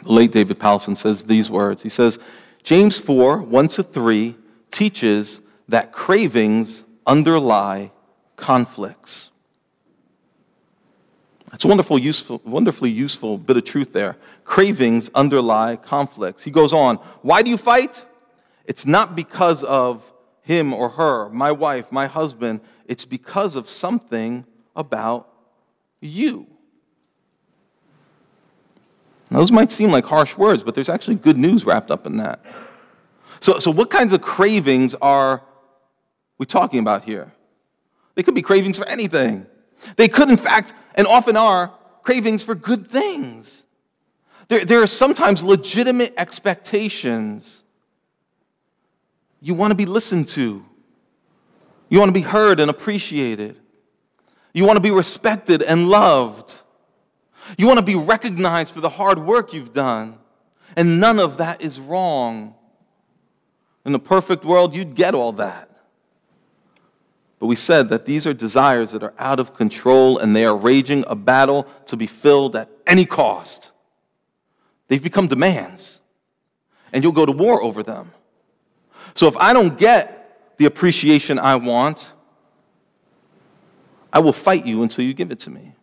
late 0.03 0.31
David 0.31 0.59
Powlison 0.59 0.97
says 0.97 1.23
these 1.23 1.49
words. 1.49 1.83
He 1.83 1.89
says, 1.89 2.19
James 2.63 2.97
4, 2.99 3.39
1 3.39 3.67
to 3.69 3.83
3 3.83 4.35
teaches 4.71 5.39
that 5.67 5.91
cravings 5.91 6.83
underlie 7.05 7.91
conflicts. 8.35 9.29
That's 11.51 11.65
a 11.65 11.67
wonderful, 11.67 11.99
useful, 11.99 12.41
wonderfully 12.43 12.89
useful 12.89 13.37
bit 13.37 13.57
of 13.57 13.63
truth 13.63 13.93
there. 13.93 14.17
Cravings 14.43 15.09
underlie 15.13 15.75
conflicts. 15.75 16.43
He 16.43 16.51
goes 16.51 16.73
on, 16.73 16.97
Why 17.21 17.43
do 17.43 17.49
you 17.49 17.57
fight? 17.57 18.05
It's 18.65 18.85
not 18.85 19.15
because 19.15 19.61
of 19.63 20.12
him 20.43 20.73
or 20.73 20.89
her, 20.89 21.29
my 21.29 21.51
wife, 21.51 21.91
my 21.91 22.05
husband. 22.05 22.61
It's 22.85 23.05
because 23.05 23.55
of 23.55 23.67
something 23.69 24.45
about 24.75 25.29
you. 25.99 26.47
Now, 29.29 29.39
those 29.39 29.51
might 29.51 29.71
seem 29.71 29.89
like 29.89 30.05
harsh 30.05 30.37
words, 30.37 30.61
but 30.61 30.75
there's 30.75 30.89
actually 30.89 31.15
good 31.15 31.37
news 31.37 31.65
wrapped 31.65 31.89
up 31.89 32.05
in 32.05 32.17
that. 32.17 32.45
So, 33.39 33.57
so 33.57 33.71
what 33.71 33.89
kinds 33.89 34.13
of 34.13 34.21
cravings 34.21 34.95
are 35.01 35.41
we 36.37 36.45
talking 36.45 36.79
about 36.79 37.03
here? 37.03 37.33
They 38.15 38.21
could 38.21 38.35
be 38.35 38.41
cravings 38.41 38.77
for 38.77 38.87
anything. 38.87 39.47
They 39.95 40.07
could, 40.07 40.29
in 40.29 40.37
fact, 40.37 40.73
and 40.95 41.07
often 41.07 41.35
are, 41.35 41.73
cravings 42.03 42.43
for 42.43 42.53
good 42.53 42.85
things. 42.85 43.63
There, 44.49 44.65
there 44.65 44.83
are 44.83 44.87
sometimes 44.87 45.41
legitimate 45.41 46.13
expectations. 46.17 47.62
You 49.43 49.53
want 49.53 49.71
to 49.71 49.75
be 49.75 49.85
listened 49.85 50.29
to, 50.29 50.65
you 51.89 51.99
want 51.99 52.07
to 52.07 52.13
be 52.13 52.21
heard 52.21 52.61
and 52.61 52.71
appreciated, 52.71 53.59
you 54.53 54.63
want 54.63 54.77
to 54.77 54.81
be 54.81 54.89
respected 54.89 55.61
and 55.61 55.89
loved, 55.89 56.59
you 57.57 57.67
want 57.67 57.77
to 57.77 57.85
be 57.85 57.95
recognized 57.95 58.73
for 58.73 58.79
the 58.79 58.87
hard 58.87 59.19
work 59.19 59.51
you've 59.51 59.73
done. 59.73 60.17
And 60.77 61.01
none 61.01 61.19
of 61.19 61.37
that 61.37 61.61
is 61.61 61.77
wrong. 61.77 62.55
In 63.85 63.91
the 63.91 63.99
perfect 63.99 64.45
world, 64.45 64.73
you'd 64.73 64.95
get 64.95 65.13
all 65.13 65.33
that. 65.33 65.69
But 67.37 67.47
we 67.47 67.57
said 67.57 67.89
that 67.89 68.05
these 68.05 68.25
are 68.25 68.33
desires 68.33 68.91
that 68.91 69.03
are 69.03 69.13
out 69.19 69.41
of 69.41 69.53
control 69.53 70.17
and 70.17 70.33
they 70.33 70.45
are 70.45 70.55
raging 70.55 71.03
a 71.05 71.15
battle 71.15 71.67
to 71.87 71.97
be 71.97 72.07
filled 72.07 72.55
at 72.55 72.69
any 72.87 73.03
cost. 73.03 73.73
They've 74.87 75.03
become 75.03 75.27
demands, 75.27 75.99
and 76.93 77.03
you'll 77.03 77.11
go 77.11 77.25
to 77.25 77.33
war 77.33 77.61
over 77.61 77.83
them. 77.83 78.13
So 79.15 79.27
if 79.27 79.37
I 79.37 79.53
don't 79.53 79.77
get 79.77 80.57
the 80.57 80.65
appreciation 80.65 81.39
I 81.39 81.55
want, 81.55 82.11
I 84.11 84.19
will 84.19 84.33
fight 84.33 84.65
you 84.65 84.83
until 84.83 85.05
you 85.05 85.13
give 85.13 85.31
it 85.31 85.39
to 85.41 85.49
me. 85.49 85.73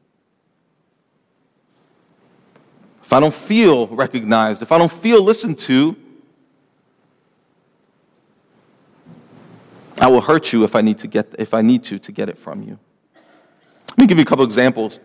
If 3.03 3.13
I 3.13 3.21
don't 3.21 3.35
feel 3.35 3.89
recognized, 3.89 4.63
if 4.63 4.71
I 4.71 4.79
don't 4.79 4.93
feel 4.93 5.23
listened 5.23 5.59
to, 5.61 5.97
I 9.99 10.09
will 10.09 10.21
hurt 10.21 10.53
you 10.53 10.65
if 10.65 10.77
I 10.77 10.81
need 10.81 10.99
to 11.01 11.09
get 11.09 11.35
if 11.39 11.53
I 11.53 11.61
need 11.61 11.85
to 11.85 11.99
to 11.99 12.13
get 12.13 12.29
it 12.29 12.39
from 12.39 12.63
you. 12.63 12.79
Let 13.91 13.99
me 13.99 14.07
give 14.07 14.19
you 14.19 14.23
a 14.23 14.27
couple 14.27 14.45
examples. 14.45 15.01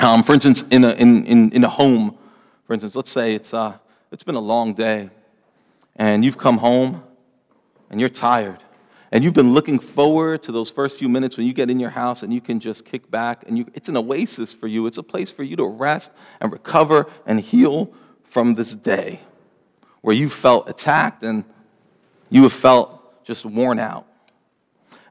Um, 0.00 0.22
for 0.22 0.34
instance, 0.34 0.64
in 0.70 0.84
a, 0.84 0.92
in, 0.92 1.26
in, 1.26 1.52
in 1.52 1.64
a 1.64 1.68
home, 1.68 2.16
for 2.66 2.72
instance, 2.72 2.96
let's 2.96 3.10
say 3.10 3.34
it's, 3.34 3.54
uh, 3.54 3.76
it's 4.10 4.22
been 4.22 4.34
a 4.34 4.40
long 4.40 4.74
day 4.74 5.10
and 5.96 6.24
you've 6.24 6.38
come 6.38 6.58
home 6.58 7.02
and 7.90 8.00
you're 8.00 8.08
tired 8.08 8.62
and 9.14 9.22
you've 9.22 9.32
been 9.32 9.52
looking 9.52 9.78
forward 9.78 10.42
to 10.42 10.50
those 10.50 10.68
first 10.70 10.98
few 10.98 11.08
minutes 11.08 11.36
when 11.36 11.46
you 11.46 11.52
get 11.52 11.70
in 11.70 11.78
your 11.78 11.90
house 11.90 12.24
and 12.24 12.34
you 12.34 12.40
can 12.40 12.58
just 12.58 12.84
kick 12.84 13.08
back 13.12 13.44
and 13.46 13.56
you, 13.56 13.64
it's 13.72 13.88
an 13.88 13.96
oasis 13.96 14.52
for 14.52 14.66
you. 14.66 14.88
It's 14.88 14.98
a 14.98 15.04
place 15.04 15.30
for 15.30 15.44
you 15.44 15.54
to 15.54 15.64
rest 15.64 16.10
and 16.40 16.52
recover 16.52 17.06
and 17.24 17.40
heal 17.40 17.92
from 18.24 18.54
this 18.54 18.74
day 18.74 19.20
where 20.00 20.16
you 20.16 20.28
felt 20.28 20.68
attacked 20.68 21.22
and 21.22 21.44
you 22.28 22.42
have 22.42 22.52
felt 22.52 23.24
just 23.24 23.44
worn 23.44 23.78
out. 23.78 24.04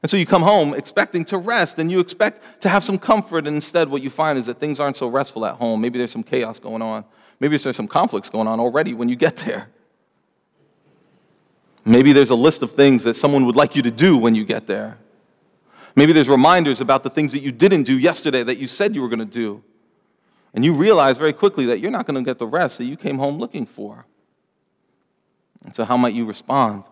And 0.02 0.10
so 0.10 0.18
you 0.18 0.26
come 0.26 0.42
home 0.42 0.74
expecting 0.74 1.24
to 1.24 1.38
rest 1.38 1.78
and 1.78 1.90
you 1.90 1.98
expect 1.98 2.60
to 2.60 2.68
have 2.68 2.84
some 2.84 2.98
comfort, 2.98 3.46
and 3.46 3.56
instead, 3.56 3.88
what 3.88 4.02
you 4.02 4.10
find 4.10 4.38
is 4.38 4.44
that 4.44 4.60
things 4.60 4.78
aren't 4.78 4.98
so 4.98 5.08
restful 5.08 5.46
at 5.46 5.54
home. 5.54 5.80
Maybe 5.80 5.98
there's 5.98 6.12
some 6.12 6.22
chaos 6.22 6.58
going 6.58 6.82
on. 6.82 7.06
Maybe 7.40 7.56
there's 7.56 7.74
some 7.74 7.88
conflicts 7.88 8.28
going 8.28 8.46
on 8.46 8.60
already 8.60 8.92
when 8.92 9.08
you 9.08 9.16
get 9.16 9.36
there. 9.38 9.70
Maybe 11.84 12.12
there's 12.12 12.30
a 12.30 12.34
list 12.34 12.62
of 12.62 12.72
things 12.72 13.02
that 13.04 13.14
someone 13.14 13.44
would 13.46 13.56
like 13.56 13.76
you 13.76 13.82
to 13.82 13.90
do 13.90 14.16
when 14.16 14.34
you 14.34 14.44
get 14.44 14.66
there. 14.66 14.98
Maybe 15.96 16.12
there's 16.12 16.28
reminders 16.28 16.80
about 16.80 17.02
the 17.02 17.10
things 17.10 17.32
that 17.32 17.40
you 17.40 17.52
didn't 17.52 17.84
do 17.84 17.98
yesterday 17.98 18.42
that 18.42 18.58
you 18.58 18.66
said 18.66 18.94
you 18.94 19.02
were 19.02 19.08
going 19.08 19.18
to 19.20 19.24
do. 19.24 19.62
And 20.54 20.64
you 20.64 20.72
realize 20.72 21.18
very 21.18 21.32
quickly 21.32 21.66
that 21.66 21.80
you're 21.80 21.90
not 21.90 22.06
going 22.06 22.22
to 22.22 22.28
get 22.28 22.38
the 22.38 22.46
rest 22.46 22.78
that 22.78 22.84
you 22.84 22.96
came 22.96 23.18
home 23.18 23.38
looking 23.38 23.66
for. 23.66 24.06
And 25.64 25.74
so, 25.74 25.84
how 25.84 25.96
might 25.96 26.14
you 26.14 26.26
respond? 26.26 26.84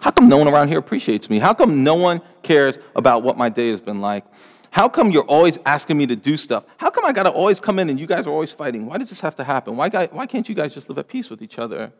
How 0.00 0.10
come 0.10 0.28
no 0.28 0.36
one 0.36 0.48
around 0.48 0.68
here 0.68 0.78
appreciates 0.78 1.30
me? 1.30 1.38
How 1.38 1.54
come 1.54 1.82
no 1.82 1.94
one 1.94 2.20
cares 2.42 2.78
about 2.94 3.22
what 3.22 3.38
my 3.38 3.48
day 3.48 3.68
has 3.70 3.80
been 3.80 4.00
like? 4.00 4.24
How 4.70 4.88
come 4.88 5.10
you're 5.10 5.24
always 5.24 5.58
asking 5.64 5.96
me 5.96 6.06
to 6.06 6.16
do 6.16 6.36
stuff? 6.36 6.64
How 6.76 6.90
come 6.90 7.04
I 7.04 7.12
got 7.12 7.22
to 7.22 7.30
always 7.30 7.60
come 7.60 7.78
in 7.78 7.88
and 7.88 7.98
you 7.98 8.06
guys 8.06 8.26
are 8.26 8.30
always 8.30 8.50
fighting? 8.50 8.86
Why 8.86 8.98
does 8.98 9.08
this 9.08 9.20
have 9.20 9.36
to 9.36 9.44
happen? 9.44 9.76
Why, 9.76 9.88
why 9.88 10.26
can't 10.26 10.48
you 10.48 10.54
guys 10.54 10.74
just 10.74 10.88
live 10.88 10.98
at 10.98 11.08
peace 11.08 11.30
with 11.30 11.42
each 11.42 11.58
other? 11.58 11.92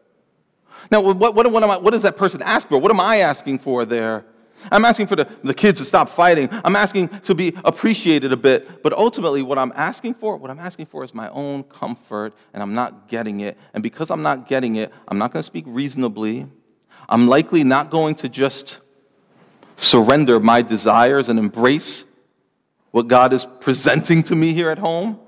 Now, 0.90 1.00
what, 1.00 1.34
what, 1.34 1.50
what, 1.50 1.62
I, 1.62 1.76
what 1.78 1.92
does 1.92 2.02
that 2.02 2.16
person 2.16 2.42
ask 2.42 2.68
for? 2.68 2.78
What 2.78 2.90
am 2.90 3.00
I 3.00 3.18
asking 3.18 3.58
for 3.58 3.84
there? 3.84 4.24
I'm 4.70 4.84
asking 4.84 5.08
for 5.08 5.16
the, 5.16 5.28
the 5.42 5.54
kids 5.54 5.80
to 5.80 5.84
stop 5.84 6.08
fighting. 6.08 6.48
I'm 6.64 6.76
asking 6.76 7.08
to 7.20 7.34
be 7.34 7.54
appreciated 7.64 8.32
a 8.32 8.36
bit. 8.36 8.82
But 8.82 8.92
ultimately, 8.92 9.42
what 9.42 9.58
I'm 9.58 9.72
asking 9.74 10.14
for, 10.14 10.36
what 10.36 10.50
I'm 10.50 10.60
asking 10.60 10.86
for 10.86 11.04
is 11.04 11.12
my 11.12 11.28
own 11.30 11.64
comfort, 11.64 12.34
and 12.52 12.62
I'm 12.62 12.74
not 12.74 13.08
getting 13.08 13.40
it. 13.40 13.58
And 13.74 13.82
because 13.82 14.10
I'm 14.10 14.22
not 14.22 14.48
getting 14.48 14.76
it, 14.76 14.92
I'm 15.08 15.18
not 15.18 15.32
going 15.32 15.40
to 15.40 15.46
speak 15.46 15.64
reasonably. 15.66 16.46
I'm 17.08 17.26
likely 17.26 17.64
not 17.64 17.90
going 17.90 18.14
to 18.16 18.28
just 18.28 18.78
surrender 19.76 20.38
my 20.40 20.62
desires 20.62 21.28
and 21.28 21.38
embrace 21.38 22.04
what 22.92 23.08
God 23.08 23.32
is 23.32 23.46
presenting 23.60 24.22
to 24.24 24.36
me 24.36 24.54
here 24.54 24.70
at 24.70 24.78
home. 24.78 25.18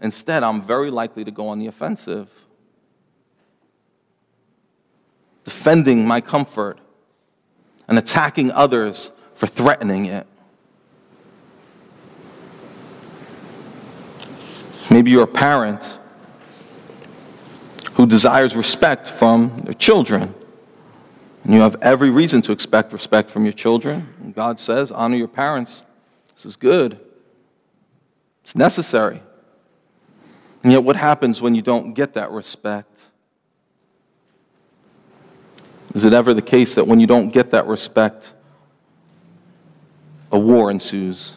Instead, 0.00 0.42
I'm 0.42 0.60
very 0.60 0.90
likely 0.90 1.24
to 1.24 1.30
go 1.30 1.48
on 1.48 1.60
the 1.60 1.68
offensive, 1.68 2.28
defending 5.44 6.06
my 6.06 6.20
comfort 6.20 6.78
and 7.88 7.98
attacking 7.98 8.50
others 8.52 9.10
for 9.34 9.46
threatening 9.46 10.06
it. 10.06 10.26
Maybe 14.90 15.10
you're 15.10 15.24
a 15.24 15.26
parent 15.26 15.98
who 17.94 18.06
desires 18.06 18.54
respect 18.54 19.08
from 19.08 19.62
their 19.64 19.74
children. 19.74 20.34
And 21.44 21.54
you 21.54 21.60
have 21.60 21.76
every 21.82 22.10
reason 22.10 22.40
to 22.42 22.52
expect 22.52 22.92
respect 22.92 23.30
from 23.30 23.44
your 23.44 23.52
children. 23.52 24.14
And 24.20 24.34
God 24.34 24.60
says, 24.60 24.92
honor 24.92 25.16
your 25.16 25.28
parents. 25.28 25.82
This 26.34 26.46
is 26.46 26.56
good, 26.56 26.98
it's 28.42 28.56
necessary. 28.56 29.22
And 30.62 30.70
yet, 30.70 30.84
what 30.84 30.94
happens 30.94 31.42
when 31.42 31.54
you 31.56 31.62
don't 31.62 31.92
get 31.92 32.14
that 32.14 32.30
respect? 32.30 33.00
Is 35.94 36.04
it 36.04 36.12
ever 36.12 36.32
the 36.32 36.42
case 36.42 36.74
that 36.76 36.86
when 36.86 37.00
you 37.00 37.06
don't 37.06 37.28
get 37.28 37.50
that 37.50 37.66
respect, 37.66 38.32
a 40.30 40.38
war 40.38 40.70
ensues? 40.70 41.32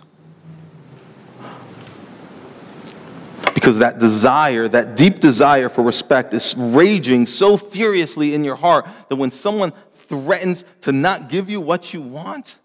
Because 3.53 3.79
that 3.79 3.99
desire, 3.99 4.67
that 4.67 4.95
deep 4.95 5.19
desire 5.19 5.69
for 5.69 5.83
respect, 5.83 6.33
is 6.33 6.55
raging 6.57 7.25
so 7.25 7.57
furiously 7.57 8.33
in 8.33 8.43
your 8.43 8.55
heart 8.55 8.87
that 9.09 9.15
when 9.15 9.31
someone 9.31 9.73
threatens 9.93 10.63
to 10.81 10.91
not 10.91 11.29
give 11.29 11.49
you 11.49 11.59
what 11.59 11.93
you 11.93 12.01
want, 12.01 12.57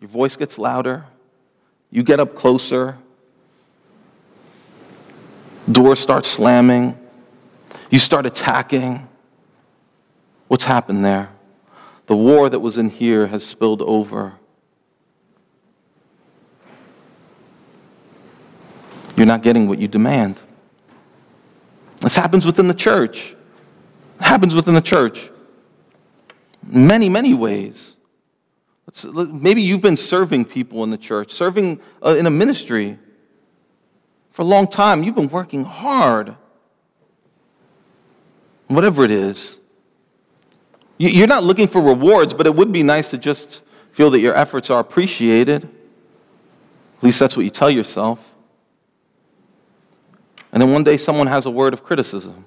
your 0.00 0.08
voice 0.08 0.36
gets 0.36 0.56
louder, 0.56 1.04
you 1.90 2.02
get 2.02 2.20
up 2.20 2.34
closer, 2.34 2.96
doors 5.70 6.00
start 6.00 6.24
slamming, 6.24 6.96
you 7.90 7.98
start 7.98 8.24
attacking. 8.24 9.06
What's 10.50 10.64
happened 10.64 11.04
there? 11.04 11.30
The 12.06 12.16
war 12.16 12.50
that 12.50 12.58
was 12.58 12.76
in 12.76 12.90
here 12.90 13.28
has 13.28 13.46
spilled 13.46 13.82
over. 13.82 14.32
You're 19.16 19.26
not 19.26 19.44
getting 19.44 19.68
what 19.68 19.78
you 19.78 19.86
demand. 19.86 20.40
This 21.98 22.16
happens 22.16 22.44
within 22.44 22.66
the 22.66 22.74
church. 22.74 23.36
It 24.18 24.24
happens 24.24 24.52
within 24.52 24.74
the 24.74 24.80
church. 24.80 25.30
Many, 26.66 27.08
many 27.08 27.32
ways. 27.32 27.94
Maybe 29.14 29.62
you've 29.62 29.82
been 29.82 29.96
serving 29.96 30.46
people 30.46 30.82
in 30.82 30.90
the 30.90 30.98
church, 30.98 31.30
serving 31.30 31.80
uh, 32.04 32.16
in 32.16 32.26
a 32.26 32.30
ministry 32.30 32.98
for 34.32 34.42
a 34.42 34.46
long 34.46 34.66
time. 34.66 35.04
You've 35.04 35.14
been 35.14 35.28
working 35.28 35.62
hard. 35.62 36.34
Whatever 38.66 39.04
it 39.04 39.12
is. 39.12 39.58
You're 41.02 41.26
not 41.26 41.44
looking 41.44 41.66
for 41.66 41.80
rewards, 41.80 42.34
but 42.34 42.46
it 42.46 42.54
would 42.54 42.72
be 42.72 42.82
nice 42.82 43.08
to 43.08 43.16
just 43.16 43.62
feel 43.90 44.10
that 44.10 44.18
your 44.18 44.34
efforts 44.34 44.68
are 44.68 44.80
appreciated. 44.80 45.64
At 45.64 47.02
least 47.02 47.18
that's 47.18 47.34
what 47.34 47.44
you 47.44 47.50
tell 47.50 47.70
yourself. 47.70 48.34
And 50.52 50.62
then 50.62 50.70
one 50.70 50.84
day 50.84 50.98
someone 50.98 51.26
has 51.26 51.46
a 51.46 51.50
word 51.50 51.72
of 51.72 51.82
criticism. 51.82 52.44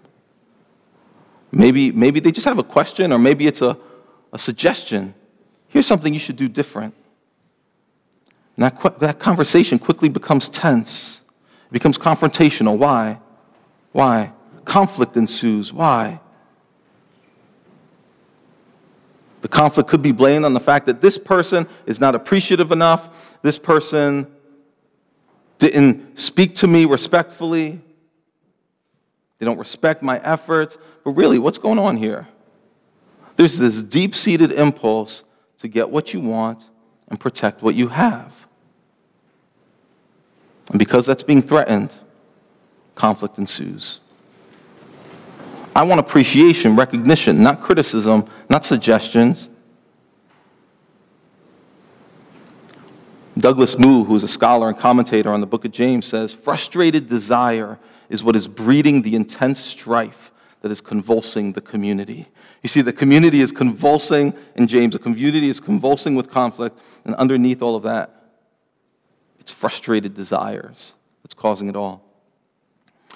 Maybe, 1.52 1.92
maybe 1.92 2.20
they 2.20 2.32
just 2.32 2.46
have 2.46 2.60
a 2.60 2.64
question, 2.64 3.12
or 3.12 3.18
maybe 3.18 3.48
it's 3.48 3.64
a, 3.64 3.76
a 4.32 4.38
suggestion. 4.38 5.16
Here's 5.70 5.88
something 5.88 6.14
you 6.14 6.20
should 6.20 6.36
do 6.36 6.48
different. 6.48 6.94
And 8.56 8.66
that, 8.66 9.00
that 9.00 9.18
conversation 9.18 9.80
quickly 9.80 10.10
becomes 10.10 10.48
tense. 10.48 11.22
It 11.70 11.74
becomes 11.74 11.98
confrontational. 11.98 12.78
Why? 12.78 13.18
Why? 13.94 14.32
Conflict 14.64 15.18
ensues. 15.18 15.74
Why? 15.74 16.20
The 19.44 19.50
conflict 19.50 19.90
could 19.90 20.02
be 20.02 20.14
blamed 20.14 20.46
on 20.46 20.54
the 20.54 20.60
fact 20.62 20.86
that 20.86 21.02
this 21.02 21.18
person 21.18 21.68
is 21.86 22.00
not 22.00 22.16
appreciative 22.16 22.72
enough. 22.72 23.38
This 23.42 23.60
person 23.60 24.26
didn't 25.60 26.18
speak 26.18 26.56
to 26.56 26.68
me 26.68 26.86
respectfully. 26.86 27.82
They 29.40 29.46
don't 29.46 29.58
respect 29.60 30.02
my 30.02 30.18
efforts. 30.20 30.78
But 31.04 31.12
really, 31.12 31.40
what's 31.40 31.58
going 31.58 31.78
on 31.78 31.98
here? 31.98 32.26
There's 33.36 33.58
this 33.58 33.84
deep 33.84 34.16
seated 34.16 34.54
impulse 34.54 35.26
to 35.58 35.68
get 35.68 35.90
what 35.90 36.14
you 36.14 36.22
want 36.22 36.64
and 37.10 37.20
protect 37.20 37.62
what 37.62 37.76
you 37.76 37.90
have. 37.90 38.48
And 40.70 40.80
because 40.80 41.06
that's 41.06 41.24
being 41.24 41.42
threatened, 41.42 41.92
conflict 42.96 43.38
ensues. 43.38 44.00
I 45.76 45.84
want 45.84 46.00
appreciation, 46.00 46.76
recognition, 46.76 47.42
not 47.42 47.62
criticism, 47.62 48.28
not 48.50 48.64
suggestions. 48.64 49.50
Douglas 53.38 53.80
Moo, 53.80 54.04
who 54.04 54.16
is 54.16 54.24
a 54.24 54.28
scholar 54.28 54.70
and 54.70 54.78
commentator 54.78 55.32
on 55.32 55.42
the 55.42 55.48
book 55.48 55.66
of 55.66 55.72
James, 55.72 56.06
says 56.06 56.32
frustrated 56.32 57.10
desire 57.10 57.80
is 58.10 58.24
what 58.24 58.36
is 58.36 58.48
breeding 58.48 59.02
the 59.02 59.16
intense 59.16 59.60
strife 59.60 60.32
that 60.62 60.72
is 60.72 60.80
convulsing 60.80 61.54
the 61.54 61.62
community. 61.62 62.28
You 62.62 62.70
see, 62.70 62.82
the 62.82 62.94
community 62.94 63.42
is 63.42 63.52
convulsing 63.52 64.34
in 64.56 64.68
James, 64.68 64.94
the 64.94 65.00
community 65.00 65.50
is 65.50 65.60
convulsing 65.60 66.16
with 66.16 66.30
conflict, 66.30 66.80
and 67.04 67.16
underneath 67.16 67.64
all 67.64 67.76
of 67.76 67.84
that, 67.84 68.24
it's 69.40 69.52
frustrated 69.52 70.14
desires 70.14 70.94
that's 71.24 71.34
causing 71.34 71.68
it 71.68 71.76
all. 71.76 72.03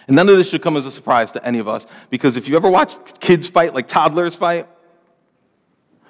And 0.07 0.15
none 0.15 0.29
of 0.29 0.37
this 0.37 0.49
should 0.49 0.61
come 0.61 0.77
as 0.77 0.85
a 0.85 0.91
surprise 0.91 1.31
to 1.33 1.45
any 1.45 1.59
of 1.59 1.67
us, 1.67 1.85
because 2.09 2.37
if 2.37 2.47
you 2.47 2.55
ever 2.55 2.69
watch 2.69 2.95
kids 3.19 3.47
fight, 3.47 3.73
like 3.73 3.87
toddlers 3.87 4.35
fight, 4.35 4.67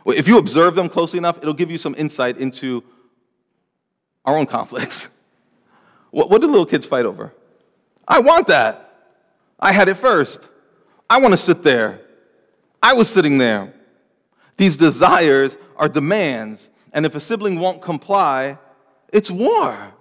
if 0.05 0.27
you 0.27 0.37
observe 0.37 0.75
them 0.75 0.87
closely 0.87 1.17
enough, 1.17 1.37
it'll 1.39 1.53
give 1.53 1.71
you 1.71 1.77
some 1.77 1.95
insight 1.97 2.37
into 2.37 2.83
our 4.25 4.37
own 4.37 4.45
conflicts. 4.45 5.09
What, 6.09 6.29
what 6.29 6.41
do 6.41 6.47
little 6.47 6.65
kids 6.65 6.85
fight 6.85 7.05
over? 7.05 7.33
I 8.07 8.21
want 8.21 8.47
that. 8.47 8.93
I 9.59 9.73
had 9.73 9.89
it 9.89 9.95
first. 9.95 10.47
I 11.09 11.19
want 11.19 11.33
to 11.33 11.37
sit 11.37 11.63
there. 11.63 11.99
I 12.81 12.93
was 12.93 13.09
sitting 13.09 13.37
there. 13.37 13.73
These 14.55 14.77
desires 14.77 15.57
are 15.75 15.89
demands, 15.89 16.69
and 16.93 17.05
if 17.05 17.13
a 17.13 17.19
sibling 17.19 17.59
won't 17.59 17.81
comply, 17.81 18.57
it's 19.11 19.29
war. 19.29 19.93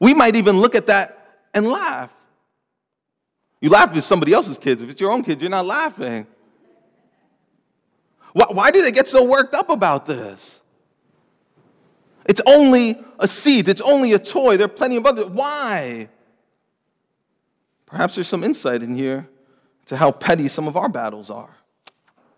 We 0.00 0.14
might 0.14 0.36
even 0.36 0.60
look 0.60 0.74
at 0.74 0.86
that 0.88 1.40
and 1.54 1.66
laugh. 1.66 2.12
You 3.66 3.70
laugh 3.70 3.90
if 3.90 3.96
it's 3.96 4.06
somebody 4.06 4.32
else's 4.32 4.58
kids. 4.58 4.80
If 4.80 4.90
it's 4.90 5.00
your 5.00 5.10
own 5.10 5.24
kids, 5.24 5.42
you're 5.42 5.50
not 5.50 5.66
laughing. 5.66 6.28
Why, 8.32 8.46
why 8.50 8.70
do 8.70 8.80
they 8.80 8.92
get 8.92 9.08
so 9.08 9.24
worked 9.24 9.54
up 9.54 9.70
about 9.70 10.06
this? 10.06 10.60
It's 12.26 12.40
only 12.46 12.96
a 13.18 13.26
seed, 13.26 13.68
it's 13.68 13.80
only 13.80 14.12
a 14.12 14.20
toy. 14.20 14.56
There 14.56 14.66
are 14.66 14.68
plenty 14.68 14.94
of 14.94 15.04
others. 15.04 15.26
Why? 15.26 16.08
Perhaps 17.86 18.14
there's 18.14 18.28
some 18.28 18.44
insight 18.44 18.84
in 18.84 18.94
here 18.94 19.28
to 19.86 19.96
how 19.96 20.12
petty 20.12 20.46
some 20.46 20.68
of 20.68 20.76
our 20.76 20.88
battles 20.88 21.28
are. 21.28 21.56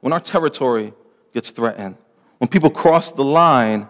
When 0.01 0.15
our 0.15 0.21
territory 0.21 0.95
gets 1.35 1.51
threatened, 1.51 1.99
when 2.39 2.49
people 2.49 2.71
cross 2.71 3.13
the 3.13 3.23
line, 3.23 3.87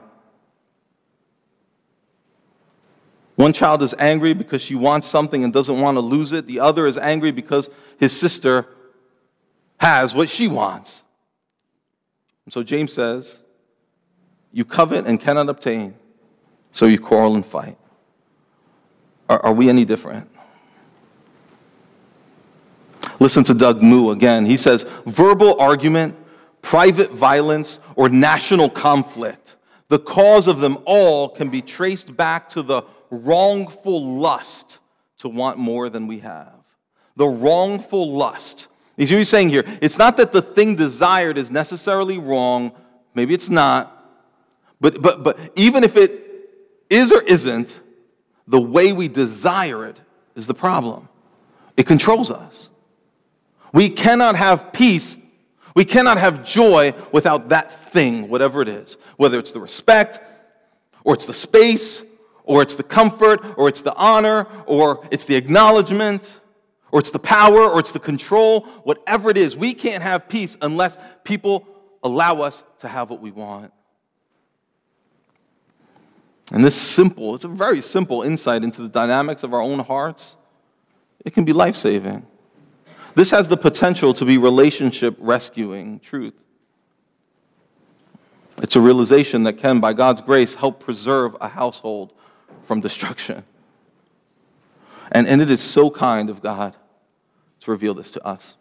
one 3.38 3.52
child 3.52 3.85
is 3.85 3.95
angry 4.00 4.35
because 4.35 4.61
she 4.61 4.75
wants 4.75 5.07
something 5.07 5.45
and 5.45 5.52
doesn't 5.52 5.78
want 5.78 5.95
to 5.95 6.00
lose 6.00 6.33
it, 6.33 6.49
the 6.49 6.59
other 6.59 6.87
is 6.87 6.99
angry 6.99 7.30
because 7.30 7.71
his 7.97 8.12
sister 8.14 8.67
has 9.78 10.12
what 10.12 10.28
she 10.28 10.49
wants. 10.49 11.04
And 12.45 12.52
so 12.52 12.65
James 12.65 12.93
says, 12.93 13.39
You 14.50 14.65
covet 14.65 15.06
and 15.06 15.21
cannot 15.21 15.49
obtain, 15.49 15.95
so 16.73 16.86
you 16.86 16.99
quarrel 16.99 17.36
and 17.36 17.47
fight. 17.47 17.78
Are, 19.28 19.39
are 19.47 19.52
we 19.52 19.69
any 19.69 19.84
different? 19.84 20.28
Listen 23.21 23.45
to 23.45 23.54
Doug 23.54 23.80
Moo 23.80 24.10
again. 24.10 24.47
He 24.47 24.56
says, 24.56 24.84
verbal 25.06 25.60
argument, 25.60 26.17
private 26.60 27.12
violence, 27.12 27.78
or 27.95 28.08
national 28.08 28.69
conflict, 28.69 29.54
the 29.86 30.00
cause 30.00 30.49
of 30.49 30.58
them 30.58 30.78
all 30.84 31.28
can 31.28 31.50
be 31.50 31.62
traced 31.62 32.17
back 32.17 32.49
to 32.49 32.62
the 32.62 32.82
wrongful 33.10 34.18
lust 34.18 34.78
to 35.18 35.28
want 35.28 35.58
more 35.58 35.88
than 35.88 36.06
we 36.06 36.21
have. 36.21 36.52
The 37.16 37.26
wrongful 37.26 38.12
lust. 38.12 38.68
You 38.97 39.06
see 39.06 39.14
what 39.14 39.18
he's 39.18 39.28
saying 39.28 39.50
here? 39.50 39.64
It's 39.80 39.99
not 39.99 40.16
that 40.16 40.32
the 40.32 40.42
thing 40.42 40.76
desired 40.76 41.38
is 41.38 41.50
necessarily 41.50 42.18
wrong. 42.18 42.73
Maybe 43.14 43.34
it's 43.34 43.49
not. 43.49 43.94
But, 44.80 45.02
but, 45.02 45.23
but 45.23 45.38
even 45.56 45.84
if 45.84 45.97
it 45.97 46.25
is 46.90 47.12
or 47.12 47.23
isn't, 47.23 47.80
the 48.47 48.60
way 48.60 48.92
we 48.92 49.08
desire 49.08 49.86
it 49.86 50.00
is 50.34 50.47
the 50.47 50.54
problem. 50.54 51.08
It 51.76 51.86
controls 51.86 52.30
us. 52.30 52.68
We 53.73 53.90
cannot 53.90 54.36
have 54.36 54.73
peace, 54.73 55.16
we 55.75 55.84
cannot 55.84 56.18
have 56.18 56.44
joy 56.44 56.94
without 57.12 57.50
that 57.50 57.90
thing, 57.90 58.28
whatever 58.28 58.62
it 58.62 58.68
is, 58.68 58.97
whether 59.16 59.38
it's 59.38 59.52
the 59.52 59.60
respect, 59.60 60.18
or 61.04 61.14
it's 61.14 61.26
the 61.26 61.34
space, 61.34 62.02
or 62.49 62.63
it's 62.63 62.75
the 62.75 62.82
comfort, 62.82 63.45
or 63.58 63.69
it's 63.69 63.82
the 63.82 63.95
honor, 63.95 64.47
or 64.65 65.06
it's 65.11 65.26
the 65.26 65.37
acknowledgement, 65.37 66.41
or 66.91 66.99
it's 66.99 67.11
the 67.11 67.19
power, 67.19 67.69
or 67.69 67.78
it's 67.78 67.93
the 67.93 68.00
control, 68.00 68.63
whatever 68.84 69.28
it 69.28 69.37
is, 69.37 69.54
we 69.54 69.75
can't 69.75 70.02
have 70.02 70.30
peace 70.30 70.56
unless 70.63 70.97
people 71.25 71.69
allow 72.02 72.41
us 72.41 72.65
to 72.78 72.89
have 72.89 73.11
what 73.11 73.21
we 73.21 73.30
want. 73.30 73.71
And 76.50 76.65
this 76.65 76.75
simple, 76.75 77.34
it's 77.34 77.45
a 77.45 77.49
very 77.49 77.82
simple 77.82 78.23
insight 78.23 78.65
into 78.65 78.80
the 78.80 78.89
dynamics 78.89 79.43
of 79.43 79.52
our 79.52 79.61
own 79.61 79.80
hearts. 79.80 80.34
It 81.26 81.34
can 81.34 81.45
be 81.45 81.52
life 81.52 81.75
saving. 81.75 82.26
This 83.15 83.30
has 83.30 83.49
the 83.49 83.58
potential 83.58 84.15
to 84.15 84.25
be 84.25 84.39
relationship 84.39 85.17
rescuing 85.19 86.00
truth. 86.00 86.32
It's 88.63 88.75
a 88.75 88.80
realization 88.80 89.43
that 89.43 89.58
can, 89.58 89.80
by 89.80 89.93
God's 89.93 90.23
grace, 90.23 90.54
help 90.54 90.80
preserve 90.80 91.37
a 91.43 91.49
household 91.49 92.15
from 92.69 92.83
destruction. 92.83 93.43
And, 95.11 95.26
and 95.26 95.41
it 95.41 95.50
is 95.50 95.63
so 95.63 95.91
kind 95.91 96.28
of 96.28 96.43
God 96.43 96.76
to 97.61 97.71
reveal 97.71 97.95
this 97.95 98.11
to 98.11 98.25
us. 98.25 98.57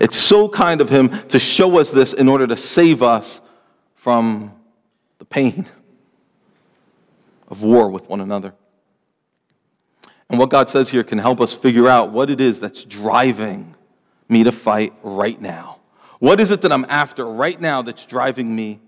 It's 0.00 0.16
so 0.16 0.48
kind 0.48 0.80
of 0.80 0.88
Him 0.88 1.08
to 1.28 1.40
show 1.40 1.80
us 1.80 1.90
this 1.90 2.12
in 2.12 2.28
order 2.28 2.46
to 2.46 2.56
save 2.56 3.02
us 3.02 3.40
from 3.96 4.54
the 5.18 5.24
pain 5.24 5.66
of 7.48 7.64
war 7.64 7.90
with 7.90 8.08
one 8.08 8.20
another. 8.20 8.54
And 10.30 10.38
what 10.38 10.48
God 10.48 10.70
says 10.70 10.90
here 10.90 11.02
can 11.02 11.18
help 11.18 11.40
us 11.40 11.54
figure 11.54 11.88
out 11.88 12.12
what 12.12 12.30
it 12.30 12.40
is 12.40 12.60
that's 12.60 12.84
driving 12.84 13.74
me 14.28 14.44
to 14.44 14.52
fight 14.52 14.92
right 15.02 15.40
now. 15.40 15.80
What 16.20 16.38
is 16.38 16.52
it 16.52 16.62
that 16.62 16.70
I'm 16.70 16.86
after 16.88 17.26
right 17.26 17.60
now 17.60 17.82
that's 17.82 18.06
driving 18.06 18.54
me 18.54 18.78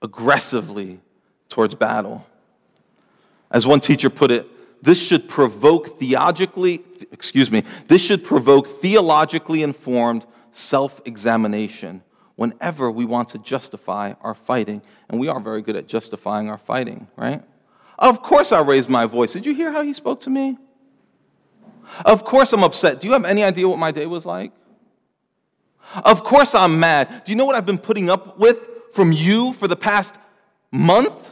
aggressively 0.00 1.00
towards 1.48 1.74
battle? 1.74 2.26
As 3.50 3.66
one 3.66 3.80
teacher 3.80 4.10
put 4.10 4.30
it, 4.30 4.46
this 4.82 5.00
should 5.00 5.28
provoke 5.28 5.98
theologically, 5.98 6.82
excuse 7.12 7.50
me, 7.50 7.64
this 7.88 8.02
should 8.02 8.24
provoke 8.24 8.68
theologically 8.68 9.62
informed 9.62 10.26
self 10.52 11.00
examination 11.04 12.02
whenever 12.36 12.90
we 12.90 13.04
want 13.04 13.30
to 13.30 13.38
justify 13.38 14.12
our 14.20 14.34
fighting. 14.34 14.82
And 15.08 15.18
we 15.18 15.28
are 15.28 15.40
very 15.40 15.62
good 15.62 15.76
at 15.76 15.86
justifying 15.86 16.48
our 16.50 16.58
fighting, 16.58 17.08
right? 17.16 17.42
Of 17.98 18.22
course 18.22 18.52
I 18.52 18.60
raised 18.60 18.88
my 18.88 19.06
voice. 19.06 19.32
Did 19.32 19.46
you 19.46 19.54
hear 19.54 19.72
how 19.72 19.82
he 19.82 19.92
spoke 19.92 20.20
to 20.22 20.30
me? 20.30 20.58
Of 22.04 22.24
course 22.24 22.52
I'm 22.52 22.62
upset. 22.62 23.00
Do 23.00 23.06
you 23.06 23.12
have 23.12 23.24
any 23.24 23.42
idea 23.42 23.66
what 23.68 23.78
my 23.78 23.90
day 23.90 24.06
was 24.06 24.26
like? 24.26 24.52
Of 26.04 26.24
course 26.24 26.54
I'm 26.54 26.78
mad. 26.78 27.24
Do 27.24 27.32
you 27.32 27.36
know 27.36 27.44
what 27.44 27.54
I've 27.54 27.66
been 27.66 27.78
putting 27.78 28.10
up 28.10 28.38
with 28.38 28.68
from 28.92 29.12
you 29.12 29.52
for 29.54 29.68
the 29.68 29.76
past 29.76 30.14
month? 30.70 31.30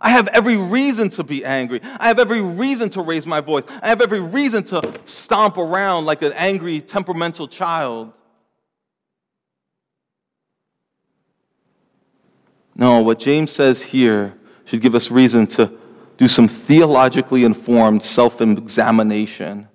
I 0.00 0.10
have 0.10 0.28
every 0.28 0.56
reason 0.56 1.10
to 1.10 1.24
be 1.24 1.44
angry. 1.44 1.80
I 1.98 2.06
have 2.08 2.18
every 2.18 2.40
reason 2.40 2.90
to 2.90 3.02
raise 3.02 3.26
my 3.26 3.40
voice. 3.40 3.64
I 3.82 3.88
have 3.88 4.00
every 4.00 4.20
reason 4.20 4.64
to 4.64 4.94
stomp 5.04 5.56
around 5.56 6.06
like 6.06 6.22
an 6.22 6.32
angry, 6.34 6.80
temperamental 6.80 7.48
child. 7.48 8.12
No, 12.74 13.02
what 13.02 13.18
James 13.18 13.50
says 13.50 13.82
here 13.82 14.34
should 14.64 14.80
give 14.80 14.94
us 14.94 15.10
reason 15.10 15.46
to 15.48 15.72
do 16.16 16.28
some 16.28 16.46
theologically 16.46 17.44
informed 17.44 18.02
self 18.02 18.40
examination 18.40 19.68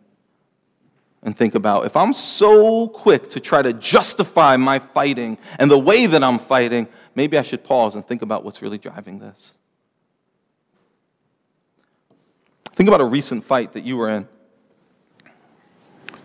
and 1.24 1.38
think 1.38 1.56
about 1.56 1.86
if 1.86 1.96
I'm 1.96 2.14
so 2.14 2.88
quick 2.88 3.30
to 3.32 3.40
try 3.40 3.62
to 3.62 3.74
justify 3.74 4.58
my 4.58 4.80
fighting 4.80 5.38
and 5.58 5.72
the 5.72 5.80
way 5.80 6.06
that 6.06 6.24
I'm 6.24 6.38
fighting, 6.38 6.88
maybe 7.16 7.38
I 7.38 7.42
should 7.42 7.64
pause 7.64 7.96
and 7.96 8.06
think 8.06 8.22
about 8.22 8.44
what's 8.44 8.62
really 8.62 8.78
driving 8.78 9.20
this. 9.20 9.54
Think 12.76 12.88
about 12.88 13.02
a 13.02 13.06
recent 13.06 13.44
fight 13.44 13.74
that 13.74 13.84
you 13.84 13.98
were 13.98 14.10
in. 14.10 14.28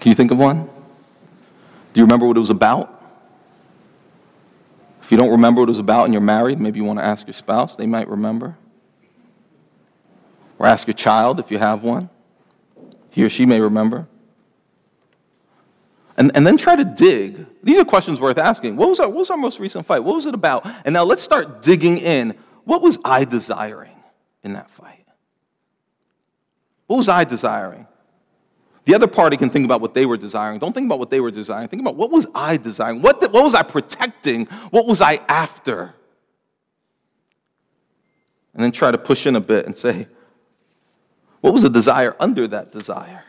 Can 0.01 0.11
you 0.11 0.15
think 0.15 0.31
of 0.31 0.39
one? 0.39 0.65
Do 0.65 2.01
you 2.01 2.03
remember 2.03 2.27
what 2.27 2.37
it 2.37 2.41
was 2.41 2.51
about? 2.51 2.95
If 5.03 5.11
you 5.11 5.19
don't 5.19 5.31
remember 5.31 5.63
what 5.63 5.69
it 5.69 5.71
was 5.71 5.79
about 5.79 6.05
and 6.05 6.13
you're 6.13 6.21
married, 6.21 6.61
maybe 6.61 6.79
you 6.79 6.85
want 6.85 6.99
to 6.99 7.05
ask 7.05 7.27
your 7.27 7.35
spouse. 7.35 7.77
They 7.77 7.87
might 7.87 8.09
remember. 8.09 8.57
Or 10.59 10.67
ask 10.67 10.87
your 10.87 10.95
child 10.95 11.41
if 11.41 11.51
you 11.51 11.59
have 11.59 11.83
one. 11.83 12.11
He 13.11 13.25
or 13.25 13.29
she 13.29 13.47
may 13.47 13.61
remember. 13.61 14.07
And, 16.17 16.31
and 16.35 16.47
then 16.47 16.57
try 16.57 16.77
to 16.77 16.85
dig. 16.85 17.47
These 17.63 17.79
are 17.79 17.85
questions 17.85 18.21
worth 18.21 18.39
asking. 18.39 18.77
What 18.77 18.89
was, 18.89 19.01
our, 19.01 19.09
what 19.09 19.19
was 19.19 19.31
our 19.31 19.37
most 19.37 19.59
recent 19.59 19.87
fight? 19.87 20.01
What 20.01 20.17
was 20.17 20.27
it 20.27 20.35
about? 20.35 20.67
And 20.85 20.93
now 20.93 21.05
let's 21.05 21.23
start 21.23 21.63
digging 21.63 21.99
in. 21.99 22.35
What 22.65 22.83
was 22.83 22.99
I 23.05 23.25
desiring 23.25 23.97
in 24.43 24.53
that 24.55 24.69
fight? 24.71 25.07
What 26.88 26.96
was 26.96 27.09
I 27.09 27.22
desiring? 27.22 27.87
The 28.87 28.94
other 28.94 29.07
party 29.07 29.37
can 29.37 29.51
think 29.51 29.66
about 29.66 29.83
what 29.83 29.94
they 29.94 30.07
were 30.07 30.16
desiring. 30.16 30.59
Don't 30.59 30.72
think 30.72 30.87
about 30.87 30.98
what 30.98 31.11
they 31.11 31.20
were 31.20 31.31
desiring. 31.31 31.68
Think 31.68 31.83
about 31.83 31.94
what 31.94 32.11
was 32.11 32.27
I 32.35 32.57
desiring? 32.57 33.03
What, 33.03 33.20
what 33.31 33.44
was 33.44 33.55
I 33.55 33.62
protecting? 33.62 34.46
What 34.70 34.87
was 34.87 35.03
I 35.03 35.20
after? 35.29 35.94
And 38.55 38.62
then 38.62 38.72
try 38.72 38.90
to 38.90 38.96
push 38.96 39.27
in 39.27 39.37
a 39.37 39.40
bit 39.40 39.66
and 39.66 39.77
say, 39.77 40.09
what 41.42 41.53
was 41.53 41.62
the 41.62 41.68
desire 41.68 42.16
under 42.18 42.48
that 42.48 42.72
desire? 42.72 43.22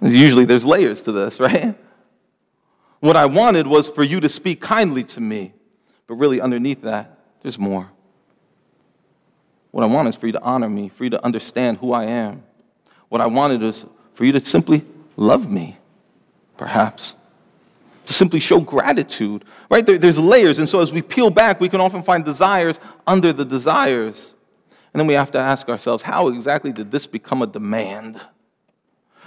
Usually 0.00 0.44
there's 0.44 0.64
layers 0.64 1.02
to 1.02 1.12
this, 1.12 1.40
right? 1.40 1.74
What 3.00 3.16
I 3.16 3.26
wanted 3.26 3.66
was 3.66 3.88
for 3.88 4.04
you 4.04 4.20
to 4.20 4.28
speak 4.28 4.60
kindly 4.60 5.02
to 5.04 5.20
me, 5.20 5.52
but 6.06 6.14
really 6.14 6.40
underneath 6.40 6.82
that, 6.82 7.18
there's 7.42 7.58
more. 7.58 7.90
What 9.74 9.82
I 9.82 9.88
want 9.88 10.06
is 10.06 10.14
for 10.14 10.26
you 10.26 10.32
to 10.34 10.40
honor 10.40 10.68
me, 10.68 10.88
for 10.88 11.02
you 11.02 11.10
to 11.10 11.24
understand 11.24 11.78
who 11.78 11.92
I 11.92 12.04
am. 12.04 12.44
What 13.08 13.20
I 13.20 13.26
wanted 13.26 13.60
is 13.64 13.84
for 14.12 14.24
you 14.24 14.30
to 14.30 14.38
simply 14.38 14.84
love 15.16 15.50
me, 15.50 15.78
perhaps. 16.56 17.16
To 18.06 18.12
simply 18.12 18.38
show 18.38 18.60
gratitude, 18.60 19.44
right? 19.68 19.84
There, 19.84 19.98
there's 19.98 20.16
layers. 20.16 20.60
And 20.60 20.68
so 20.68 20.80
as 20.80 20.92
we 20.92 21.02
peel 21.02 21.28
back, 21.28 21.60
we 21.60 21.68
can 21.68 21.80
often 21.80 22.04
find 22.04 22.24
desires 22.24 22.78
under 23.04 23.32
the 23.32 23.44
desires. 23.44 24.30
And 24.92 25.00
then 25.00 25.08
we 25.08 25.14
have 25.14 25.32
to 25.32 25.38
ask 25.38 25.68
ourselves, 25.68 26.04
how 26.04 26.28
exactly 26.28 26.72
did 26.72 26.92
this 26.92 27.08
become 27.08 27.42
a 27.42 27.46
demand? 27.48 28.20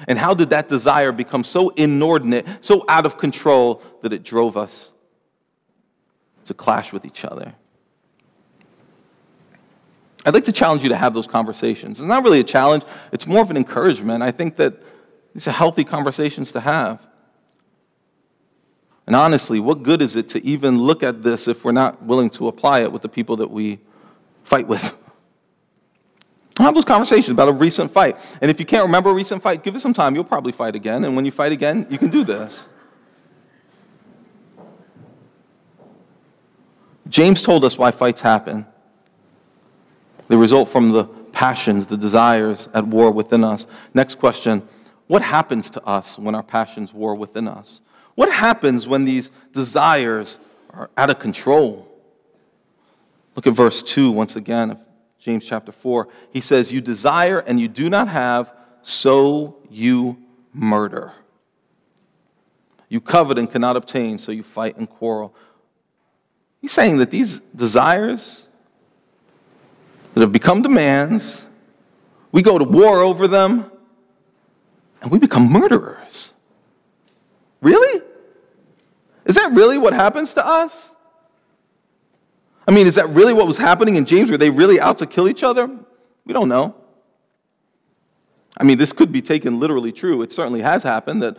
And 0.07 0.17
how 0.17 0.33
did 0.33 0.51
that 0.51 0.69
desire 0.69 1.11
become 1.11 1.43
so 1.43 1.71
inordinate, 1.71 2.47
so 2.61 2.85
out 2.87 3.05
of 3.05 3.17
control, 3.17 3.83
that 4.01 4.13
it 4.13 4.23
drove 4.23 4.55
us 4.55 4.93
to 6.45 6.53
clash 6.53 6.93
with 6.93 7.03
each 7.03 7.25
other? 7.25 7.53
I'd 10.27 10.33
like 10.33 10.43
to 10.43 10.51
challenge 10.51 10.83
you 10.83 10.89
to 10.89 10.97
have 10.97 11.13
those 11.13 11.25
conversations. 11.25 12.01
It's 12.01 12.07
not 12.07 12.21
really 12.21 12.41
a 12.41 12.43
challenge, 12.43 12.83
it's 13.13 13.25
more 13.25 13.41
of 13.41 13.49
an 13.49 13.55
encouragement. 13.55 14.21
I 14.21 14.31
think 14.31 14.57
that 14.57 14.73
these 15.33 15.47
are 15.47 15.51
healthy 15.51 15.85
conversations 15.85 16.51
to 16.51 16.59
have. 16.59 17.07
And 19.05 19.15
honestly, 19.15 19.61
what 19.61 19.83
good 19.83 20.01
is 20.01 20.17
it 20.17 20.27
to 20.29 20.43
even 20.45 20.79
look 20.79 21.01
at 21.01 21.23
this 21.23 21.47
if 21.47 21.63
we're 21.63 21.71
not 21.71 22.03
willing 22.03 22.29
to 22.31 22.49
apply 22.49 22.81
it 22.81 22.91
with 22.91 23.03
the 23.03 23.07
people 23.07 23.37
that 23.37 23.49
we 23.49 23.79
fight 24.43 24.67
with? 24.67 24.97
Have 26.57 26.73
those 26.73 26.83
conversations 26.83 27.29
about 27.29 27.47
a 27.47 27.53
recent 27.53 27.93
fight. 27.93 28.17
And 28.41 28.51
if 28.51 28.59
you 28.59 28.65
can't 28.65 28.83
remember 28.83 29.11
a 29.11 29.13
recent 29.13 29.41
fight, 29.41 29.63
give 29.63 29.75
it 29.75 29.79
some 29.79 29.93
time. 29.93 30.13
You'll 30.13 30.25
probably 30.25 30.51
fight 30.51 30.75
again. 30.75 31.05
And 31.05 31.15
when 31.15 31.23
you 31.23 31.31
fight 31.31 31.53
again, 31.53 31.87
you 31.89 31.97
can 31.97 32.09
do 32.09 32.25
this. 32.25 32.65
James 37.07 37.41
told 37.41 37.63
us 37.63 37.77
why 37.77 37.91
fights 37.91 38.19
happen. 38.19 38.65
They 40.27 40.35
result 40.35 40.69
from 40.69 40.91
the 40.91 41.05
passions, 41.05 41.87
the 41.87 41.97
desires 41.97 42.69
at 42.73 42.85
war 42.85 43.11
within 43.11 43.43
us. 43.43 43.65
Next 43.93 44.15
question 44.15 44.67
What 45.07 45.21
happens 45.21 45.69
to 45.71 45.83
us 45.83 46.17
when 46.17 46.35
our 46.35 46.43
passions 46.43 46.93
war 46.93 47.15
within 47.15 47.47
us? 47.47 47.81
What 48.15 48.31
happens 48.31 48.87
when 48.87 49.05
these 49.05 49.29
desires 49.53 50.39
are 50.71 50.89
out 50.97 51.09
of 51.09 51.19
control? 51.19 51.87
Look 53.35 53.45
at 53.45 53.53
verse 53.53 53.83
2 53.83 54.11
once 54.11 54.35
again 54.35 54.71
of 54.71 54.79
James 55.19 55.45
chapter 55.45 55.71
4. 55.71 56.07
He 56.31 56.41
says, 56.41 56.71
You 56.71 56.81
desire 56.81 57.39
and 57.39 57.59
you 57.59 57.67
do 57.67 57.89
not 57.89 58.07
have, 58.07 58.51
so 58.81 59.57
you 59.69 60.17
murder. 60.53 61.13
You 62.89 63.01
covet 63.01 63.37
and 63.37 63.51
cannot 63.51 63.75
obtain, 63.75 64.17
so 64.17 64.31
you 64.31 64.41
fight 64.41 64.77
and 64.77 64.89
quarrel. 64.89 65.35
He's 66.61 66.71
saying 66.71 66.97
that 66.97 67.11
these 67.11 67.39
desires, 67.55 68.46
that 70.17 70.23
have 70.23 70.31
become 70.31 70.63
demands. 70.63 71.45
We 72.31 72.41
go 72.41 72.57
to 72.57 72.63
war 72.63 73.01
over 73.01 73.27
them, 73.27 73.69
and 74.99 75.11
we 75.11 75.19
become 75.19 75.47
murderers. 75.47 76.31
Really? 77.61 78.01
Is 79.25 79.35
that 79.35 79.51
really 79.51 79.77
what 79.77 79.93
happens 79.93 80.33
to 80.33 80.43
us? 80.43 80.89
I 82.67 82.71
mean, 82.71 82.87
is 82.87 82.95
that 82.95 83.07
really 83.09 83.31
what 83.31 83.45
was 83.45 83.57
happening 83.57 83.95
in 83.95 84.05
James? 84.05 84.31
Were 84.31 84.39
they 84.39 84.49
really 84.49 84.79
out 84.79 84.97
to 84.97 85.05
kill 85.05 85.27
each 85.27 85.43
other? 85.43 85.69
We 86.25 86.33
don't 86.33 86.49
know. 86.49 86.73
I 88.59 88.63
mean, 88.63 88.79
this 88.79 88.91
could 88.91 89.11
be 89.11 89.21
taken 89.21 89.59
literally 89.59 89.91
true. 89.91 90.23
It 90.23 90.33
certainly 90.33 90.61
has 90.61 90.81
happened 90.81 91.21
that 91.21 91.37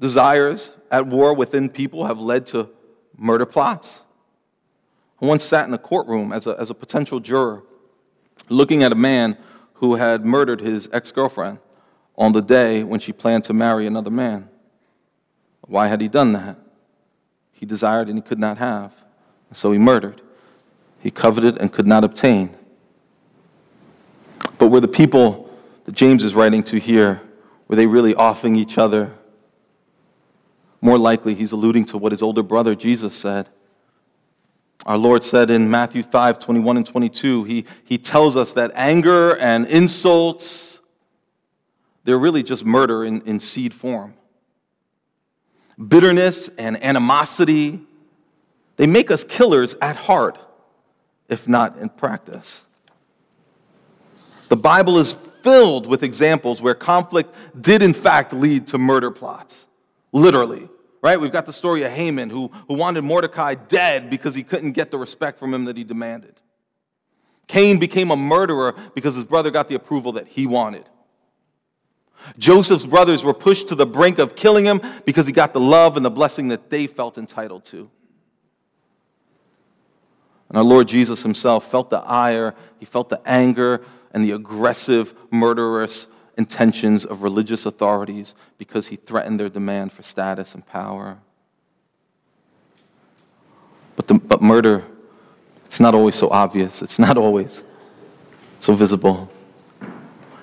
desires 0.00 0.72
at 0.90 1.06
war 1.06 1.34
within 1.34 1.68
people 1.68 2.06
have 2.06 2.18
led 2.18 2.46
to 2.46 2.68
murder 3.16 3.46
plots. 3.46 4.00
I 5.22 5.26
once 5.26 5.44
sat 5.44 5.68
in 5.68 5.74
a 5.74 5.78
courtroom 5.78 6.32
as 6.32 6.48
a, 6.48 6.56
as 6.58 6.68
a 6.68 6.74
potential 6.74 7.20
juror 7.20 7.62
looking 8.48 8.82
at 8.82 8.92
a 8.92 8.96
man 8.96 9.36
who 9.74 9.94
had 9.94 10.24
murdered 10.24 10.60
his 10.60 10.88
ex 10.92 11.10
girlfriend 11.10 11.58
on 12.16 12.32
the 12.32 12.42
day 12.42 12.82
when 12.82 13.00
she 13.00 13.12
planned 13.12 13.44
to 13.44 13.52
marry 13.52 13.86
another 13.86 14.10
man. 14.10 14.48
Why 15.62 15.88
had 15.88 16.00
he 16.00 16.08
done 16.08 16.32
that? 16.32 16.58
He 17.52 17.66
desired 17.66 18.08
and 18.08 18.18
he 18.18 18.22
could 18.22 18.38
not 18.38 18.58
have, 18.58 18.92
so 19.52 19.72
he 19.72 19.78
murdered. 19.78 20.20
He 21.00 21.10
coveted 21.10 21.58
and 21.58 21.72
could 21.72 21.86
not 21.86 22.04
obtain. 22.04 22.56
But 24.58 24.68
were 24.68 24.80
the 24.80 24.88
people 24.88 25.50
that 25.84 25.92
James 25.92 26.24
is 26.24 26.34
writing 26.34 26.62
to 26.64 26.78
here, 26.78 27.20
were 27.68 27.76
they 27.76 27.86
really 27.86 28.14
offing 28.14 28.56
each 28.56 28.78
other? 28.78 29.12
More 30.80 30.98
likely, 30.98 31.34
he's 31.34 31.52
alluding 31.52 31.84
to 31.86 31.98
what 31.98 32.12
his 32.12 32.22
older 32.22 32.42
brother 32.42 32.74
Jesus 32.74 33.14
said 33.14 33.48
our 34.88 34.96
Lord 34.96 35.22
said 35.22 35.50
in 35.50 35.70
Matthew 35.70 36.02
5 36.02 36.38
21 36.38 36.78
and 36.78 36.86
22, 36.86 37.44
he, 37.44 37.66
he 37.84 37.98
tells 37.98 38.36
us 38.36 38.54
that 38.54 38.70
anger 38.74 39.36
and 39.36 39.66
insults, 39.66 40.80
they're 42.04 42.18
really 42.18 42.42
just 42.42 42.64
murder 42.64 43.04
in, 43.04 43.20
in 43.26 43.38
seed 43.38 43.74
form. 43.74 44.14
Bitterness 45.76 46.48
and 46.56 46.82
animosity, 46.82 47.80
they 48.76 48.86
make 48.86 49.10
us 49.10 49.24
killers 49.24 49.74
at 49.82 49.94
heart, 49.94 50.38
if 51.28 51.46
not 51.46 51.76
in 51.76 51.90
practice. 51.90 52.64
The 54.48 54.56
Bible 54.56 54.96
is 54.98 55.12
filled 55.42 55.86
with 55.86 56.02
examples 56.02 56.62
where 56.62 56.74
conflict 56.74 57.34
did, 57.60 57.82
in 57.82 57.92
fact, 57.92 58.32
lead 58.32 58.66
to 58.68 58.78
murder 58.78 59.10
plots, 59.10 59.66
literally 60.12 60.66
right? 61.02 61.20
We've 61.20 61.32
got 61.32 61.46
the 61.46 61.52
story 61.52 61.82
of 61.82 61.92
Haman 61.92 62.30
who, 62.30 62.50
who 62.66 62.74
wanted 62.74 63.02
Mordecai 63.02 63.54
dead 63.54 64.10
because 64.10 64.34
he 64.34 64.42
couldn't 64.42 64.72
get 64.72 64.90
the 64.90 64.98
respect 64.98 65.38
from 65.38 65.54
him 65.54 65.64
that 65.66 65.76
he 65.76 65.84
demanded. 65.84 66.34
Cain 67.46 67.78
became 67.78 68.10
a 68.10 68.16
murderer 68.16 68.74
because 68.94 69.14
his 69.14 69.24
brother 69.24 69.50
got 69.50 69.68
the 69.68 69.74
approval 69.74 70.12
that 70.12 70.28
he 70.28 70.46
wanted. 70.46 70.84
Joseph's 72.38 72.84
brothers 72.84 73.22
were 73.22 73.32
pushed 73.32 73.68
to 73.68 73.74
the 73.74 73.86
brink 73.86 74.18
of 74.18 74.36
killing 74.36 74.64
him 74.64 74.80
because 75.06 75.26
he 75.26 75.32
got 75.32 75.52
the 75.52 75.60
love 75.60 75.96
and 75.96 76.04
the 76.04 76.10
blessing 76.10 76.48
that 76.48 76.68
they 76.68 76.86
felt 76.86 77.16
entitled 77.16 77.64
to. 77.66 77.90
And 80.48 80.58
our 80.58 80.64
Lord 80.64 80.88
Jesus 80.88 81.22
himself 81.22 81.70
felt 81.70 81.90
the 81.90 81.98
ire, 81.98 82.54
he 82.78 82.86
felt 82.86 83.08
the 83.08 83.20
anger, 83.26 83.82
and 84.12 84.24
the 84.24 84.32
aggressive, 84.32 85.14
murderous 85.30 86.06
intentions 86.38 87.04
of 87.04 87.22
religious 87.22 87.66
authorities 87.66 88.34
because 88.56 88.86
he 88.86 88.96
threatened 88.96 89.38
their 89.38 89.48
demand 89.48 89.92
for 89.92 90.04
status 90.04 90.54
and 90.54 90.64
power. 90.64 91.18
But, 93.96 94.06
the, 94.06 94.14
but 94.14 94.40
murder, 94.40 94.84
it's 95.66 95.80
not 95.80 95.94
always 95.94 96.14
so 96.14 96.30
obvious, 96.30 96.80
it's 96.80 96.98
not 96.98 97.18
always 97.18 97.64
so 98.60 98.72
visible. 98.72 99.28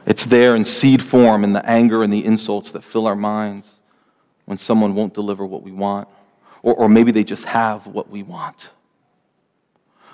It's 0.05 0.25
there 0.25 0.55
in 0.55 0.65
seed 0.65 1.01
form 1.01 1.43
in 1.43 1.53
the 1.53 1.67
anger 1.67 2.03
and 2.03 2.13
the 2.13 2.23
insults 2.23 2.73
that 2.73 2.83
fill 2.83 3.07
our 3.07 3.15
minds 3.15 3.79
when 4.43 4.57
someone 4.57 4.93
won't 4.93 5.15
deliver 5.15 5.45
what 5.45 5.63
we 5.63 5.71
want, 5.71 6.07
or, 6.61 6.75
or 6.75 6.89
maybe 6.89 7.11
they 7.11 7.23
just 7.23 7.45
have 7.45 7.87
what 7.87 8.09
we 8.09 8.21
want. 8.21 8.69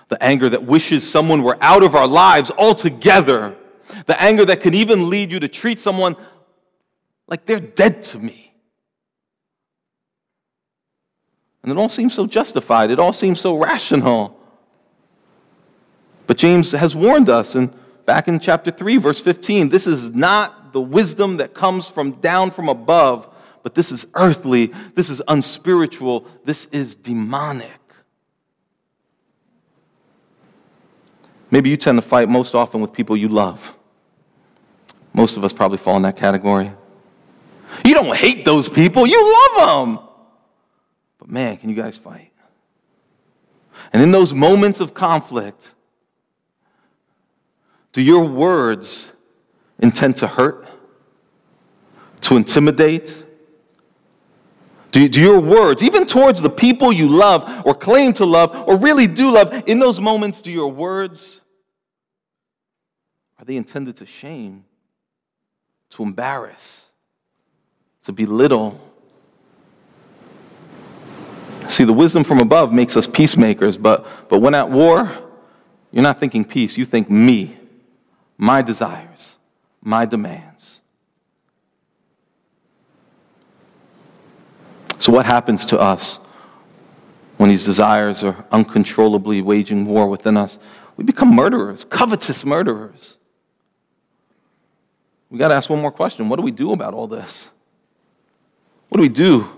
The 0.07 0.23
anger 0.23 0.47
that 0.49 0.63
wishes 0.63 1.09
someone 1.09 1.41
were 1.41 1.57
out 1.59 1.83
of 1.83 1.95
our 1.95 2.07
lives 2.07 2.51
altogether 2.51 3.55
the 4.05 4.21
anger 4.21 4.45
that 4.45 4.61
can 4.61 4.73
even 4.73 5.09
lead 5.09 5.31
you 5.31 5.39
to 5.39 5.47
treat 5.47 5.79
someone 5.79 6.15
like 7.27 7.45
they're 7.45 7.59
dead 7.59 8.03
to 8.03 8.19
me. 8.19 8.53
And 11.63 11.71
it 11.71 11.77
all 11.77 11.89
seems 11.89 12.13
so 12.13 12.25
justified, 12.25 12.91
it 12.91 12.99
all 12.99 13.13
seems 13.13 13.39
so 13.39 13.57
rational. 13.57 14.37
But 16.27 16.37
James 16.37 16.71
has 16.71 16.95
warned 16.95 17.29
us, 17.29 17.55
and 17.55 17.73
back 18.05 18.27
in 18.27 18.39
chapter 18.39 18.71
3, 18.71 18.97
verse 18.97 19.19
15, 19.19 19.69
this 19.69 19.85
is 19.85 20.09
not 20.11 20.73
the 20.73 20.81
wisdom 20.81 21.37
that 21.37 21.53
comes 21.53 21.87
from 21.87 22.13
down 22.13 22.51
from 22.51 22.69
above, 22.69 23.27
but 23.63 23.75
this 23.75 23.91
is 23.91 24.07
earthly, 24.15 24.67
this 24.95 25.09
is 25.09 25.21
unspiritual, 25.27 26.25
this 26.45 26.65
is 26.71 26.95
demonic. 26.95 27.69
Maybe 31.51 31.69
you 31.69 31.77
tend 31.77 31.97
to 31.97 32.01
fight 32.01 32.29
most 32.29 32.55
often 32.55 32.79
with 32.81 32.93
people 32.93 33.15
you 33.17 33.27
love. 33.27 33.75
Most 35.13 35.37
of 35.37 35.43
us 35.43 35.53
probably 35.53 35.77
fall 35.77 35.97
in 35.97 36.03
that 36.03 36.15
category. 36.15 36.71
You 37.83 37.93
don't 37.93 38.15
hate 38.15 38.45
those 38.45 38.69
people, 38.69 39.05
you 39.05 39.33
love 39.57 39.67
them. 39.67 39.99
But 41.19 41.29
man, 41.29 41.57
can 41.57 41.69
you 41.69 41.75
guys 41.75 41.97
fight? 41.97 42.31
And 43.93 44.01
in 44.01 44.11
those 44.11 44.33
moments 44.33 44.79
of 44.79 44.93
conflict, 44.93 45.73
do 47.93 48.01
your 48.01 48.23
words 48.23 49.11
intend 49.79 50.17
to 50.17 50.27
hurt? 50.27 50.67
To 52.21 52.37
intimidate? 52.37 53.25
Do, 54.91 55.07
do 55.07 55.21
your 55.21 55.39
words, 55.39 55.83
even 55.83 56.05
towards 56.05 56.41
the 56.41 56.49
people 56.49 56.91
you 56.91 57.07
love 57.07 57.63
or 57.65 57.73
claim 57.73 58.13
to 58.13 58.25
love 58.25 58.67
or 58.67 58.77
really 58.77 59.07
do 59.07 59.31
love, 59.31 59.63
in 59.65 59.79
those 59.79 60.01
moments, 60.01 60.41
do 60.41 60.51
your 60.51 60.69
words, 60.69 61.41
are 63.39 63.45
they 63.45 63.55
intended 63.55 63.97
to 63.97 64.05
shame, 64.05 64.65
to 65.91 66.03
embarrass, 66.03 66.89
to 68.03 68.11
belittle? 68.11 68.79
See, 71.69 71.83
the 71.83 71.93
wisdom 71.93 72.23
from 72.23 72.39
above 72.39 72.73
makes 72.73 72.97
us 72.97 73.07
peacemakers, 73.07 73.77
but, 73.77 74.05
but 74.29 74.39
when 74.39 74.55
at 74.55 74.69
war, 74.69 75.11
you're 75.91 76.03
not 76.03 76.19
thinking 76.19 76.43
peace, 76.43 76.77
you 76.77 76.85
think 76.85 77.09
me 77.09 77.57
my 78.37 78.61
desires, 78.61 79.35
my 79.81 80.05
demands. 80.05 80.79
So, 84.97 85.11
what 85.11 85.25
happens 85.25 85.65
to 85.65 85.79
us 85.79 86.19
when 87.37 87.49
these 87.49 87.63
desires 87.63 88.23
are 88.23 88.45
uncontrollably 88.51 89.41
waging 89.41 89.85
war 89.85 90.07
within 90.07 90.37
us? 90.37 90.57
We 90.97 91.03
become 91.03 91.35
murderers, 91.35 91.85
covetous 91.85 92.45
murderers. 92.45 93.17
We 95.31 95.37
got 95.37 95.47
to 95.47 95.55
ask 95.55 95.69
one 95.69 95.81
more 95.81 95.91
question 95.91 96.29
What 96.29 96.35
do 96.35 96.43
we 96.43 96.51
do 96.51 96.73
about 96.73 96.93
all 96.93 97.07
this? 97.07 97.49
What 98.89 98.97
do 98.97 99.01
we 99.01 99.09
do? 99.09 99.49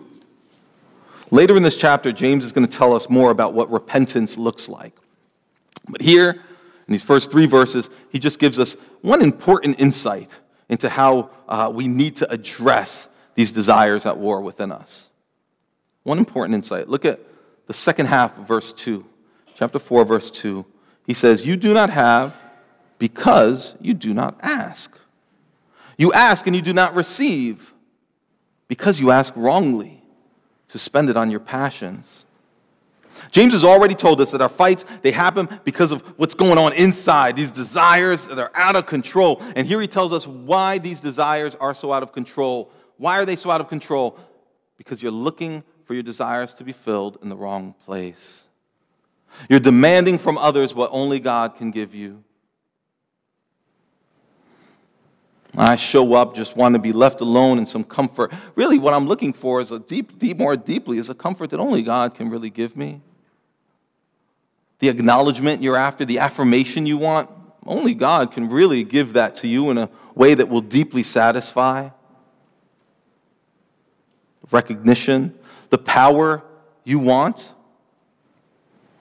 Later 1.32 1.58
in 1.58 1.64
this 1.64 1.78
chapter, 1.78 2.12
James 2.12 2.46
is 2.46 2.52
going 2.52 2.68
to 2.68 2.78
tell 2.78 2.94
us 2.94 3.10
more 3.10 3.32
about 3.32 3.56
what 3.56 3.72
repentance 3.72 4.38
looks 4.38 4.70
like. 4.70 4.94
But 5.90 6.02
here, 6.02 6.30
in 6.30 6.92
these 6.92 7.02
first 7.02 7.32
three 7.32 7.48
verses, 7.48 7.90
he 8.10 8.20
just 8.20 8.38
gives 8.38 8.60
us 8.60 8.76
one 9.02 9.24
important 9.24 9.82
insight 9.82 10.38
into 10.70 10.90
how 10.90 11.32
uh, 11.50 11.72
we 11.74 11.88
need 11.88 12.16
to 12.18 12.32
address 12.32 13.10
these 13.34 13.50
desires 13.50 14.06
at 14.06 14.18
war 14.18 14.42
within 14.42 14.72
us. 14.72 15.08
One 16.04 16.20
important 16.20 16.54
insight. 16.54 16.88
Look 16.88 17.04
at 17.04 17.20
the 17.66 17.74
second 17.74 18.06
half 18.06 18.38
of 18.38 18.48
verse 18.48 18.72
2, 18.72 19.04
chapter 19.56 19.80
4, 19.80 20.06
verse 20.06 20.30
2. 20.30 20.64
He 21.08 21.16
says, 21.16 21.48
You 21.48 21.56
do 21.56 21.74
not 21.74 21.90
have 21.90 22.36
because 23.00 23.74
you 23.82 23.96
do 23.96 24.14
not 24.14 24.38
ask. 24.44 24.96
You 25.98 26.14
ask 26.14 26.48
and 26.48 26.56
you 26.56 26.62
do 26.62 26.74
not 26.74 26.96
receive 26.96 27.74
because 28.68 29.00
you 29.00 29.12
ask 29.12 29.34
wrongly 29.36 30.04
to 30.70 30.80
spend 30.80 31.10
it 31.10 31.18
on 31.18 31.30
your 31.30 31.40
passions. 31.40 32.26
James 33.32 33.54
has 33.54 33.64
already 33.64 33.94
told 33.94 34.20
us 34.22 34.32
that 34.32 34.42
our 34.42 34.50
fights, 34.50 34.86
they 35.02 35.12
happen 35.12 35.48
because 35.64 35.92
of 35.92 36.02
what's 36.18 36.34
going 36.34 36.58
on 36.58 36.74
inside, 36.74 37.36
these 37.36 37.52
desires 37.52 38.28
that 38.28 38.40
are 38.40 38.52
out 38.56 38.76
of 38.76 38.86
control. 38.86 39.42
And 39.56 39.68
here 39.68 39.80
he 39.80 39.88
tells 39.88 40.12
us 40.12 40.26
why 40.26 40.80
these 40.80 41.00
desires 41.00 41.56
are 41.56 41.74
so 41.74 41.94
out 41.94 42.04
of 42.04 42.12
control. 42.12 42.72
Why 42.98 43.20
are 43.20 43.26
they 43.26 43.36
so 43.36 43.52
out 43.52 43.62
of 43.62 43.70
control? 43.70 44.18
Because 44.78 45.02
you're 45.02 45.12
looking 45.12 45.64
for 45.86 45.94
your 45.94 46.04
desires 46.04 46.54
to 46.56 46.64
be 46.64 46.72
filled 46.72 47.20
in 47.22 47.30
the 47.30 47.36
wrong 47.36 47.76
place. 47.86 48.46
You're 49.50 49.60
demanding 49.60 50.18
from 50.18 50.38
others 50.38 50.74
what 50.74 50.90
only 50.92 51.20
God 51.20 51.56
can 51.56 51.72
give 51.72 51.94
you. 51.94 52.24
I 55.56 55.76
show 55.76 56.16
up, 56.16 56.36
just 56.36 56.56
want 56.56 56.74
to 56.74 56.80
be 56.80 56.92
left 56.92 57.22
alone 57.22 57.60
and 57.60 57.70
some 57.70 57.84
comfort. 57.84 58.34
Really, 58.56 58.80
what 58.80 58.94
I'm 58.94 59.08
looking 59.08 59.34
for 59.34 59.62
is 59.62 59.72
a 59.72 59.80
deep, 59.80 60.18
deep, 60.18 60.38
more 60.38 60.58
deeply, 60.58 60.98
is 60.98 61.10
a 61.10 61.14
comfort 61.14 61.52
that 61.52 61.60
only 61.60 61.84
God 61.84 62.16
can 62.16 62.30
really 62.30 62.50
give 62.50 62.76
me. 62.76 63.02
The 64.80 64.90
acknowledgement 64.90 65.62
you're 65.62 65.78
after, 65.78 66.06
the 66.06 66.20
affirmation 66.20 66.86
you 66.86 66.98
want, 66.98 67.30
only 67.66 67.94
God 67.94 68.32
can 68.32 68.50
really 68.50 68.84
give 68.84 69.14
that 69.14 69.36
to 69.38 69.48
you 69.48 69.70
in 69.70 69.78
a 69.78 69.90
way 70.16 70.34
that 70.34 70.50
will 70.50 70.62
deeply 70.62 71.04
satisfy. 71.04 71.90
Recognition, 74.52 75.38
the 75.70 75.78
power 75.78 76.44
you 76.84 77.00
want. 77.00 77.54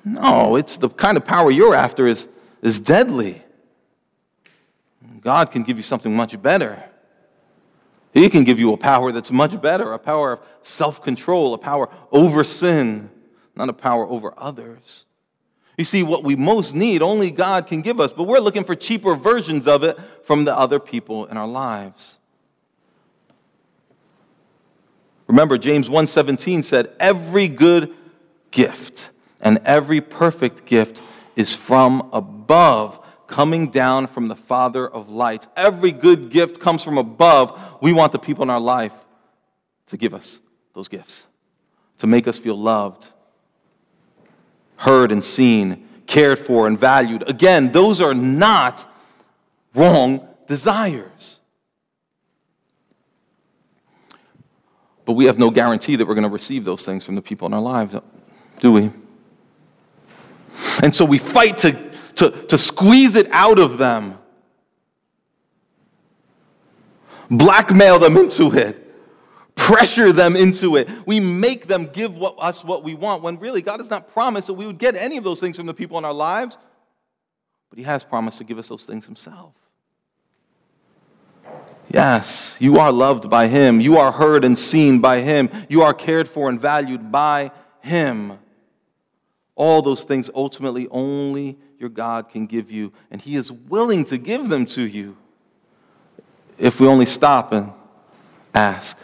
No, 0.04 0.56
it's 0.56 0.76
the 0.76 0.88
kind 0.88 1.16
of 1.16 1.24
power 1.24 1.50
you're 1.50 1.74
after 1.74 2.06
is, 2.06 2.28
is 2.60 2.78
deadly. 2.78 3.42
God 5.22 5.50
can 5.50 5.62
give 5.62 5.76
you 5.76 5.82
something 5.82 6.14
much 6.14 6.40
better. 6.42 6.82
He 8.12 8.28
can 8.28 8.44
give 8.44 8.58
you 8.58 8.72
a 8.72 8.76
power 8.76 9.10
that's 9.12 9.30
much 9.30 9.60
better, 9.62 9.92
a 9.92 9.98
power 9.98 10.32
of 10.32 10.40
self 10.62 11.02
control, 11.02 11.54
a 11.54 11.58
power 11.58 11.88
over 12.10 12.44
sin, 12.44 13.10
not 13.56 13.68
a 13.68 13.72
power 13.72 14.06
over 14.06 14.34
others. 14.36 15.04
You 15.78 15.84
see, 15.84 16.02
what 16.02 16.22
we 16.22 16.36
most 16.36 16.74
need, 16.74 17.00
only 17.00 17.30
God 17.30 17.66
can 17.66 17.80
give 17.80 17.98
us, 17.98 18.12
but 18.12 18.24
we're 18.24 18.40
looking 18.40 18.64
for 18.64 18.74
cheaper 18.74 19.14
versions 19.14 19.66
of 19.66 19.82
it 19.82 19.98
from 20.24 20.44
the 20.44 20.56
other 20.56 20.78
people 20.78 21.24
in 21.26 21.38
our 21.38 21.46
lives. 21.46 22.18
Remember, 25.26 25.56
James 25.56 25.88
1:17 25.88 26.62
said, 26.62 26.94
"Every 27.00 27.48
good 27.48 27.94
gift 28.50 29.08
and 29.40 29.58
every 29.64 30.02
perfect 30.02 30.66
gift 30.66 31.00
is 31.36 31.54
from 31.54 32.10
above, 32.12 33.01
coming 33.32 33.68
down 33.68 34.06
from 34.06 34.28
the 34.28 34.36
Father 34.36 34.86
of 34.86 35.08
lights. 35.08 35.48
Every 35.56 35.90
good 35.90 36.28
gift 36.28 36.60
comes 36.60 36.84
from 36.84 36.98
above. 36.98 37.58
We 37.80 37.94
want 37.94 38.12
the 38.12 38.18
people 38.18 38.42
in 38.42 38.50
our 38.50 38.60
life 38.60 38.92
to 39.86 39.96
give 39.96 40.12
us 40.12 40.40
those 40.74 40.86
gifts, 40.86 41.26
to 41.98 42.06
make 42.06 42.28
us 42.28 42.36
feel 42.38 42.56
loved, 42.56 43.08
heard 44.76 45.10
and 45.10 45.24
seen, 45.24 45.88
cared 46.06 46.38
for 46.38 46.66
and 46.66 46.78
valued. 46.78 47.26
Again, 47.26 47.72
those 47.72 48.02
are 48.02 48.12
not 48.12 48.86
wrong 49.74 50.28
desires. 50.46 51.40
But 55.06 55.14
we 55.14 55.24
have 55.24 55.38
no 55.38 55.50
guarantee 55.50 55.96
that 55.96 56.06
we're 56.06 56.14
going 56.14 56.24
to 56.24 56.30
receive 56.30 56.66
those 56.66 56.84
things 56.84 57.02
from 57.02 57.14
the 57.14 57.22
people 57.22 57.46
in 57.46 57.54
our 57.54 57.62
lives, 57.62 57.94
do 58.60 58.72
we? 58.72 58.90
And 60.82 60.94
so 60.94 61.06
we 61.06 61.18
fight 61.18 61.56
to 61.58 61.91
to, 62.16 62.30
to 62.46 62.58
squeeze 62.58 63.16
it 63.16 63.28
out 63.30 63.58
of 63.58 63.78
them, 63.78 64.18
blackmail 67.30 67.98
them 67.98 68.16
into 68.16 68.52
it, 68.54 68.78
pressure 69.54 70.12
them 70.12 70.36
into 70.36 70.76
it. 70.76 70.88
We 71.06 71.20
make 71.20 71.66
them 71.66 71.86
give 71.92 72.14
what, 72.16 72.36
us 72.38 72.64
what 72.64 72.84
we 72.84 72.94
want 72.94 73.22
when 73.22 73.38
really 73.38 73.62
God 73.62 73.80
has 73.80 73.90
not 73.90 74.12
promised 74.12 74.46
that 74.48 74.54
we 74.54 74.66
would 74.66 74.78
get 74.78 74.96
any 74.96 75.16
of 75.16 75.24
those 75.24 75.40
things 75.40 75.56
from 75.56 75.66
the 75.66 75.74
people 75.74 75.98
in 75.98 76.04
our 76.04 76.12
lives, 76.12 76.56
but 77.70 77.78
He 77.78 77.84
has 77.84 78.04
promised 78.04 78.38
to 78.38 78.44
give 78.44 78.58
us 78.58 78.68
those 78.68 78.84
things 78.84 79.06
Himself. 79.06 79.54
Yes, 81.92 82.56
you 82.58 82.78
are 82.78 82.90
loved 82.90 83.28
by 83.28 83.48
Him. 83.48 83.80
You 83.80 83.98
are 83.98 84.12
heard 84.12 84.44
and 84.44 84.58
seen 84.58 85.00
by 85.00 85.20
Him. 85.20 85.50
You 85.68 85.82
are 85.82 85.92
cared 85.92 86.28
for 86.28 86.48
and 86.48 86.60
valued 86.60 87.12
by 87.12 87.50
Him. 87.80 88.38
All 89.54 89.82
those 89.82 90.04
things 90.04 90.30
ultimately 90.34 90.88
only 90.90 91.58
your 91.82 91.90
God 91.90 92.30
can 92.30 92.46
give 92.46 92.70
you, 92.70 92.92
and 93.10 93.20
He 93.20 93.36
is 93.36 93.50
willing 93.52 94.04
to 94.06 94.16
give 94.16 94.48
them 94.48 94.64
to 94.66 94.82
you 94.82 95.16
if 96.56 96.80
we 96.80 96.86
only 96.86 97.06
stop 97.06 97.52
and 97.52 97.72
ask. 98.54 98.96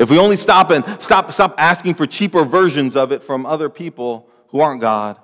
If 0.00 0.10
we 0.10 0.18
only 0.18 0.38
stop 0.38 0.70
and 0.70 0.84
stop, 1.02 1.30
stop 1.32 1.54
asking 1.58 1.94
for 1.94 2.06
cheaper 2.06 2.44
versions 2.44 2.96
of 2.96 3.12
it 3.12 3.22
from 3.22 3.44
other 3.44 3.68
people 3.68 4.26
who 4.48 4.60
aren't 4.60 4.80
God. 4.80 5.18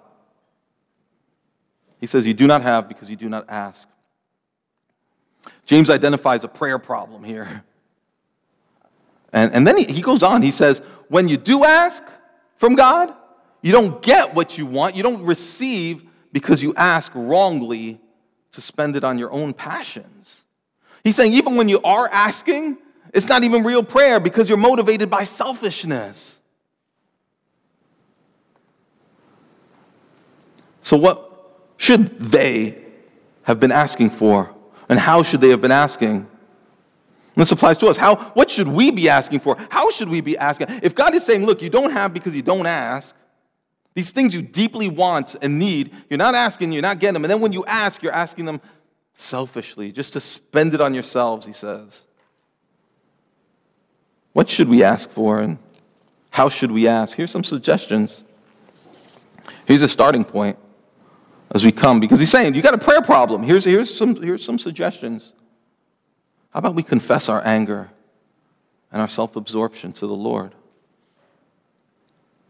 He 1.98 2.07
says, 2.07 2.26
You 2.26 2.35
do 2.35 2.46
not 2.46 2.62
have 2.62 2.87
because 2.87 3.09
you 3.09 3.16
do 3.16 3.31
not 3.31 3.48
ask. 3.48 3.88
James 5.64 5.88
identifies 5.88 6.44
a 6.44 6.48
prayer 6.48 6.78
problem 6.78 7.24
here. 7.24 7.64
And, 9.33 9.52
and 9.52 9.66
then 9.66 9.76
he, 9.76 9.85
he 9.85 10.02
goes 10.02 10.22
on, 10.22 10.42
he 10.42 10.50
says, 10.50 10.83
When 11.09 11.28
you 11.28 11.38
do 11.38 11.64
ask 11.64 12.02
from 12.57 12.74
God, 12.74 13.14
you 13.62 13.72
don't 13.72 14.02
get 14.02 14.35
what 14.35 14.59
you 14.59 14.66
want, 14.66 14.96
you 14.96 15.02
don't 15.02 15.22
receive 15.22 16.08
because 16.32 16.62
you 16.62 16.74
ask 16.74 17.12
wrongly 17.14 18.00
to 18.52 18.60
spend 18.60 18.96
it 18.96 19.04
on 19.04 19.18
your 19.18 19.32
own 19.32 19.52
passions. 19.52 20.42
He's 21.04 21.16
saying, 21.16 21.32
even 21.32 21.56
when 21.56 21.68
you 21.68 21.80
are 21.82 22.08
asking 22.12 22.78
It's 23.14 23.26
not 23.26 23.42
even 23.44 23.64
real 23.64 23.82
prayer 23.82 24.20
because 24.20 24.48
you're 24.48 24.58
motivated 24.58 25.08
by 25.10 25.24
selfishness. 25.24 26.38
So, 30.82 30.96
what 30.96 31.60
should 31.76 32.18
they 32.18 32.78
have 33.42 33.60
been 33.60 33.72
asking 33.72 34.10
for? 34.10 34.54
And 34.88 34.98
how 34.98 35.22
should 35.22 35.40
they 35.40 35.50
have 35.50 35.60
been 35.60 35.72
asking? 35.72 36.26
This 37.34 37.52
applies 37.52 37.76
to 37.78 37.86
us. 37.88 37.96
How, 37.96 38.16
what 38.34 38.50
should 38.50 38.66
we 38.66 38.90
be 38.90 39.08
asking 39.08 39.40
for? 39.40 39.56
How 39.70 39.90
should 39.90 40.08
we 40.08 40.20
be 40.20 40.36
asking? 40.36 40.68
If 40.82 40.94
God 40.94 41.14
is 41.14 41.24
saying, 41.24 41.44
look, 41.44 41.62
you 41.62 41.70
don't 41.70 41.92
have 41.92 42.12
because 42.12 42.34
you 42.34 42.42
don't 42.42 42.66
ask, 42.66 43.14
these 43.98 44.12
things 44.12 44.32
you 44.32 44.42
deeply 44.42 44.87
want 44.87 45.34
and 45.42 45.58
need, 45.58 45.90
you're 46.08 46.18
not 46.18 46.32
asking, 46.32 46.70
you're 46.70 46.80
not 46.80 47.00
getting 47.00 47.14
them. 47.14 47.24
And 47.24 47.30
then 47.32 47.40
when 47.40 47.52
you 47.52 47.64
ask, 47.64 48.00
you're 48.00 48.12
asking 48.12 48.44
them 48.44 48.61
selfishly, 49.14 49.90
just 49.90 50.12
to 50.12 50.20
spend 50.20 50.72
it 50.72 50.80
on 50.80 50.94
yourselves, 50.94 51.44
he 51.44 51.52
says. 51.52 52.04
What 54.34 54.48
should 54.48 54.68
we 54.68 54.84
ask 54.84 55.11
for 55.11 55.40
and 55.40 55.58
how 56.30 56.48
should 56.48 56.70
we 56.70 56.87
ask? 56.87 57.16
Here's 57.16 57.32
some 57.32 57.42
suggestions. 57.42 58.22
Here's 59.66 59.82
a 59.82 59.88
starting 59.88 60.24
point 60.24 60.56
as 61.50 61.64
we 61.64 61.72
come 61.72 61.98
because 61.98 62.20
he's 62.20 62.30
saying, 62.30 62.54
You 62.54 62.62
got 62.62 62.74
a 62.74 62.78
prayer 62.78 63.02
problem. 63.02 63.42
Here's, 63.42 63.64
here's, 63.64 63.92
some, 63.92 64.22
here's 64.22 64.44
some 64.44 64.61
suggestions. 64.61 65.32
How 66.50 66.61
about 66.61 66.76
we 66.76 66.84
confess 66.84 67.28
our 67.28 67.44
anger 67.44 67.90
and 68.92 69.02
our 69.02 69.08
self 69.08 69.34
absorption 69.34 69.92
to 69.94 70.06
the 70.06 70.14
Lord? 70.14 70.54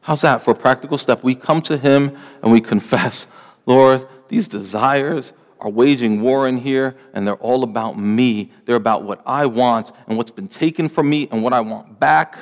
How's 0.09 0.23
that 0.23 0.41
for 0.41 0.53
a 0.53 0.55
practical 0.55 0.97
step? 0.97 1.23
We 1.23 1.35
come 1.35 1.61
to 1.61 1.77
Him 1.77 2.17
and 2.43 2.51
we 2.51 2.63
confess, 2.63 3.27
Lord, 3.67 4.09
these 4.29 4.49
desires 4.49 5.35
are 5.61 5.69
waging 5.69 6.23
war 6.23 6.49
in 6.49 6.57
here, 6.57 6.97
and 7.13 7.27
they're 7.27 7.35
all 7.35 7.63
about 7.63 7.99
me. 7.99 8.51
They're 8.65 8.77
about 8.77 9.03
what 9.03 9.21
I 9.27 9.45
want 9.45 9.93
and 10.07 10.17
what's 10.17 10.31
been 10.31 10.49
taken 10.49 10.89
from 10.89 11.11
me 11.11 11.29
and 11.31 11.43
what 11.43 11.53
I 11.53 11.61
want 11.61 12.01
back. 12.01 12.39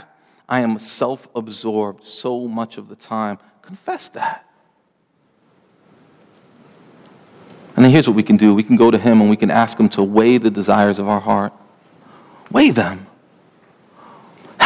I 0.49 0.61
am 0.61 0.79
self 0.79 1.27
absorbed 1.35 2.05
so 2.05 2.47
much 2.47 2.79
of 2.79 2.89
the 2.89 2.95
time. 2.95 3.41
Confess 3.63 4.11
that. 4.11 4.49
And 7.75 7.85
then 7.85 7.91
here's 7.91 8.07
what 8.07 8.15
we 8.15 8.23
can 8.23 8.37
do 8.37 8.55
we 8.55 8.63
can 8.63 8.77
go 8.77 8.93
to 8.93 8.99
Him 8.99 9.21
and 9.21 9.29
we 9.29 9.37
can 9.37 9.51
ask 9.51 9.77
Him 9.77 9.89
to 9.89 10.05
weigh 10.05 10.39
the 10.39 10.53
desires 10.53 11.01
of 11.01 11.09
our 11.09 11.21
heart. 11.21 11.53
Weigh 12.53 12.71
them. 12.71 13.06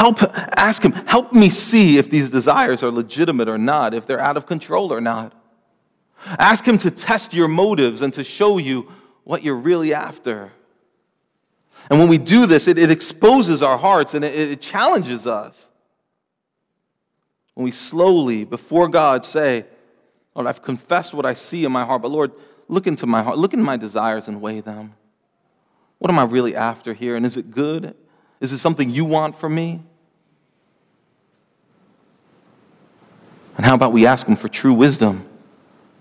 Help, 0.00 0.22
ask 0.56 0.82
Him, 0.82 0.92
help 0.92 1.34
me 1.34 1.50
see 1.50 1.98
if 1.98 2.08
these 2.08 2.30
desires 2.30 2.82
are 2.82 2.90
legitimate 2.90 3.50
or 3.50 3.58
not, 3.58 3.92
if 3.92 4.06
they're 4.06 4.18
out 4.18 4.38
of 4.38 4.46
control 4.46 4.94
or 4.94 4.98
not. 4.98 5.34
Ask 6.24 6.64
Him 6.64 6.78
to 6.78 6.90
test 6.90 7.34
your 7.34 7.48
motives 7.48 8.00
and 8.00 8.14
to 8.14 8.24
show 8.24 8.56
you 8.56 8.90
what 9.24 9.42
you're 9.42 9.54
really 9.54 9.92
after. 9.92 10.52
And 11.90 11.98
when 11.98 12.08
we 12.08 12.16
do 12.16 12.46
this, 12.46 12.66
it, 12.66 12.78
it 12.78 12.90
exposes 12.90 13.60
our 13.60 13.76
hearts 13.76 14.14
and 14.14 14.24
it, 14.24 14.34
it 14.34 14.62
challenges 14.62 15.26
us. 15.26 15.68
When 17.52 17.64
we 17.66 17.70
slowly, 17.70 18.44
before 18.44 18.88
God, 18.88 19.26
say, 19.26 19.66
Lord, 20.34 20.46
I've 20.46 20.62
confessed 20.62 21.12
what 21.12 21.26
I 21.26 21.34
see 21.34 21.66
in 21.66 21.72
my 21.72 21.84
heart, 21.84 22.00
but 22.00 22.10
Lord, 22.10 22.32
look 22.68 22.86
into 22.86 23.06
my 23.06 23.22
heart, 23.22 23.36
look 23.36 23.52
into 23.52 23.66
my 23.66 23.76
desires 23.76 24.28
and 24.28 24.40
weigh 24.40 24.62
them. 24.62 24.94
What 25.98 26.10
am 26.10 26.18
I 26.18 26.24
really 26.24 26.56
after 26.56 26.94
here? 26.94 27.16
And 27.16 27.26
is 27.26 27.36
it 27.36 27.50
good? 27.50 27.94
Is 28.40 28.50
it 28.54 28.58
something 28.58 28.88
you 28.88 29.04
want 29.04 29.38
from 29.38 29.54
me? 29.54 29.82
And 33.60 33.66
how 33.66 33.74
about 33.74 33.92
we 33.92 34.06
ask 34.06 34.26
Him 34.26 34.36
for 34.36 34.48
true 34.48 34.72
wisdom? 34.72 35.28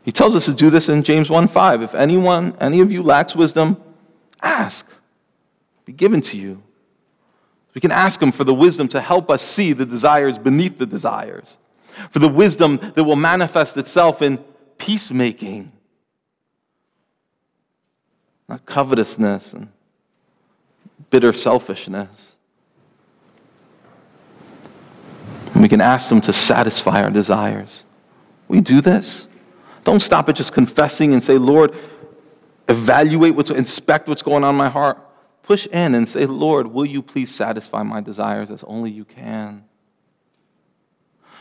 He 0.03 0.13
tells 0.13 0.33
us 0.33 0.45
to 0.45 0.53
do 0.53 0.69
this 0.69 0.87
in 0.87 1.03
James 1.03 1.29
1 1.29 1.49
5. 1.49 1.81
If 1.81 1.93
anyone, 1.93 2.55
any 2.61 2.79
of 2.79 2.89
you 2.89 3.03
lacks 3.03 3.35
wisdom, 3.35 3.75
ask. 4.41 4.89
Be 5.83 5.91
given 5.91 6.21
to 6.21 6.37
you. 6.37 6.63
We 7.73 7.81
can 7.81 7.91
ask 7.91 8.21
Him 8.21 8.31
for 8.31 8.45
the 8.45 8.53
wisdom 8.53 8.87
to 8.87 9.01
help 9.01 9.29
us 9.29 9.41
see 9.41 9.73
the 9.73 9.85
desires 9.85 10.37
beneath 10.37 10.77
the 10.77 10.85
desires, 10.85 11.57
for 12.11 12.19
the 12.19 12.29
wisdom 12.29 12.77
that 12.95 13.03
will 13.03 13.17
manifest 13.17 13.75
itself 13.75 14.21
in 14.21 14.37
peacemaking, 14.77 15.73
not 18.47 18.65
covetousness 18.65 19.51
and 19.51 19.67
bitter 21.09 21.33
selfishness. 21.33 22.37
And 25.53 25.61
we 25.61 25.69
can 25.69 25.81
ask 25.81 26.11
Him 26.11 26.21
to 26.21 26.33
satisfy 26.33 27.03
our 27.03 27.09
desires. 27.09 27.83
We 28.47 28.61
do 28.61 28.81
this. 28.81 29.27
Don't 29.83 30.01
stop 30.01 30.29
at 30.29 30.35
just 30.35 30.53
confessing 30.53 31.13
and 31.13 31.23
say, 31.23 31.37
Lord, 31.37 31.75
evaluate 32.67 33.35
what's, 33.35 33.49
inspect 33.49 34.07
what's 34.07 34.21
going 34.21 34.43
on 34.43 34.53
in 34.53 34.57
my 34.57 34.69
heart. 34.69 34.97
Push 35.43 35.65
in 35.67 35.95
and 35.95 36.07
say, 36.07 36.25
Lord, 36.25 36.67
will 36.67 36.85
you 36.85 37.01
please 37.01 37.33
satisfy 37.33 37.81
my 37.83 38.01
desires 38.01 38.51
as 38.51 38.63
only 38.65 38.91
you 38.91 39.05
can? 39.05 39.65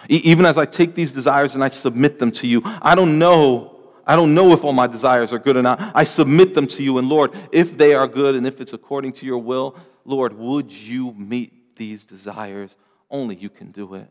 Even 0.08 0.46
as 0.46 0.56
I 0.56 0.64
take 0.64 0.94
these 0.94 1.12
desires 1.12 1.54
and 1.54 1.62
I 1.62 1.68
submit 1.68 2.18
them 2.18 2.30
to 2.32 2.46
you, 2.46 2.62
I 2.64 2.94
don't 2.94 3.18
know. 3.18 3.74
I 4.06 4.16
don't 4.16 4.34
know 4.34 4.52
if 4.52 4.64
all 4.64 4.72
my 4.72 4.86
desires 4.86 5.32
are 5.34 5.38
good 5.38 5.56
or 5.56 5.62
not. 5.62 5.92
I 5.94 6.04
submit 6.04 6.54
them 6.54 6.66
to 6.68 6.82
you. 6.82 6.96
And 6.96 7.08
Lord, 7.08 7.32
if 7.52 7.76
they 7.76 7.92
are 7.92 8.08
good 8.08 8.34
and 8.34 8.46
if 8.46 8.60
it's 8.60 8.72
according 8.72 9.12
to 9.14 9.26
your 9.26 9.38
will, 9.38 9.76
Lord, 10.06 10.32
would 10.32 10.72
you 10.72 11.12
meet 11.12 11.76
these 11.76 12.04
desires? 12.04 12.76
Only 13.10 13.36
you 13.36 13.48
can 13.48 13.70
do 13.70 13.94
it. 13.94 14.08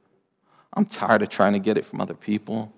I'm 0.74 0.86
tired 0.86 1.22
of 1.22 1.30
trying 1.30 1.54
to 1.54 1.60
get 1.60 1.78
it 1.78 1.86
from 1.86 2.02
other 2.02 2.14
people 2.14 2.74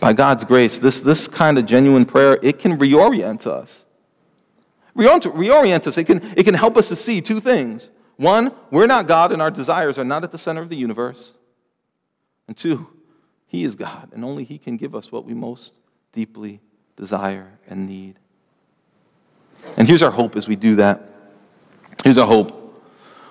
by 0.00 0.12
God's 0.12 0.44
grace, 0.44 0.78
this, 0.78 1.00
this 1.00 1.26
kind 1.26 1.58
of 1.58 1.66
genuine 1.66 2.04
prayer, 2.04 2.38
it 2.42 2.58
can 2.58 2.78
reorient 2.78 3.46
us. 3.46 3.84
Reorient, 4.96 5.22
reorient 5.34 5.86
us. 5.86 5.98
It 5.98 6.04
can, 6.04 6.22
it 6.36 6.44
can 6.44 6.54
help 6.54 6.76
us 6.76 6.88
to 6.88 6.96
see 6.96 7.20
two 7.20 7.40
things. 7.40 7.90
One, 8.16 8.52
we're 8.70 8.86
not 8.86 9.06
God 9.06 9.32
and 9.32 9.40
our 9.40 9.50
desires 9.50 9.98
are 9.98 10.04
not 10.04 10.24
at 10.24 10.32
the 10.32 10.38
center 10.38 10.62
of 10.62 10.68
the 10.68 10.76
universe. 10.76 11.32
And 12.46 12.56
two, 12.56 12.88
He 13.46 13.64
is 13.64 13.74
God 13.74 14.10
and 14.12 14.24
only 14.24 14.44
He 14.44 14.58
can 14.58 14.76
give 14.76 14.94
us 14.94 15.12
what 15.12 15.24
we 15.24 15.34
most 15.34 15.74
deeply 16.12 16.60
desire 16.96 17.58
and 17.68 17.86
need. 17.86 18.18
And 19.76 19.86
here's 19.86 20.02
our 20.02 20.10
hope 20.10 20.36
as 20.36 20.48
we 20.48 20.56
do 20.56 20.76
that. 20.76 21.02
Here's 22.04 22.18
our 22.18 22.26
hope. 22.26 22.57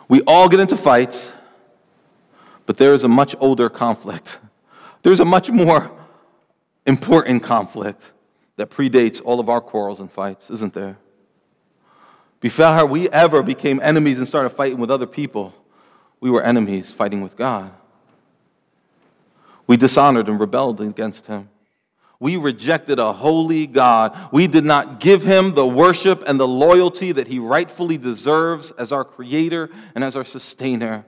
We 0.08 0.22
all 0.22 0.48
get 0.48 0.60
into 0.60 0.78
fights, 0.78 1.34
but 2.66 2.78
there 2.78 2.94
is 2.94 3.04
a 3.04 3.08
much 3.08 3.36
older 3.40 3.70
conflict. 3.70 4.40
There's 5.04 5.20
a 5.20 5.26
much 5.26 5.50
more 5.50 5.92
important 6.86 7.44
conflict 7.44 8.12
that 8.56 8.70
predates 8.70 9.22
all 9.24 9.40
of 9.40 9.50
our 9.50 9.62
quarrels 9.62 10.00
and 10.00 10.12
fights, 10.12 10.50
isn't 10.50 10.74
there? 10.74 10.98
Before 12.40 12.86
we 12.86 13.10
ever 13.10 13.42
became 13.42 13.80
enemies 13.82 14.18
and 14.18 14.28
started 14.28 14.50
fighting 14.50 14.80
with 14.80 14.92
other 14.92 15.08
people, 15.08 15.54
we 16.20 16.30
were 16.30 16.44
enemies 16.44 16.92
fighting 16.92 17.22
with 17.22 17.36
God. 17.36 17.72
We 19.66 19.78
dishonored 19.78 20.30
and 20.30 20.40
rebelled 20.40 20.80
against 20.82 21.28
Him. 21.28 21.50
We 22.20 22.36
rejected 22.36 22.98
a 22.98 23.14
holy 23.14 23.68
God. 23.68 24.18
We 24.32 24.48
did 24.48 24.66
not 24.66 25.00
give 25.00 25.24
Him 25.24 25.54
the 25.54 25.68
worship 25.68 26.24
and 26.28 26.40
the 26.40 26.48
loyalty 26.48 27.12
that 27.12 27.28
He 27.28 27.38
rightfully 27.38 27.98
deserves 27.98 28.72
as 28.72 28.92
our 28.92 29.06
Creator 29.06 29.70
and 29.94 30.04
as 30.04 30.16
our 30.16 30.26
Sustainer. 30.26 31.06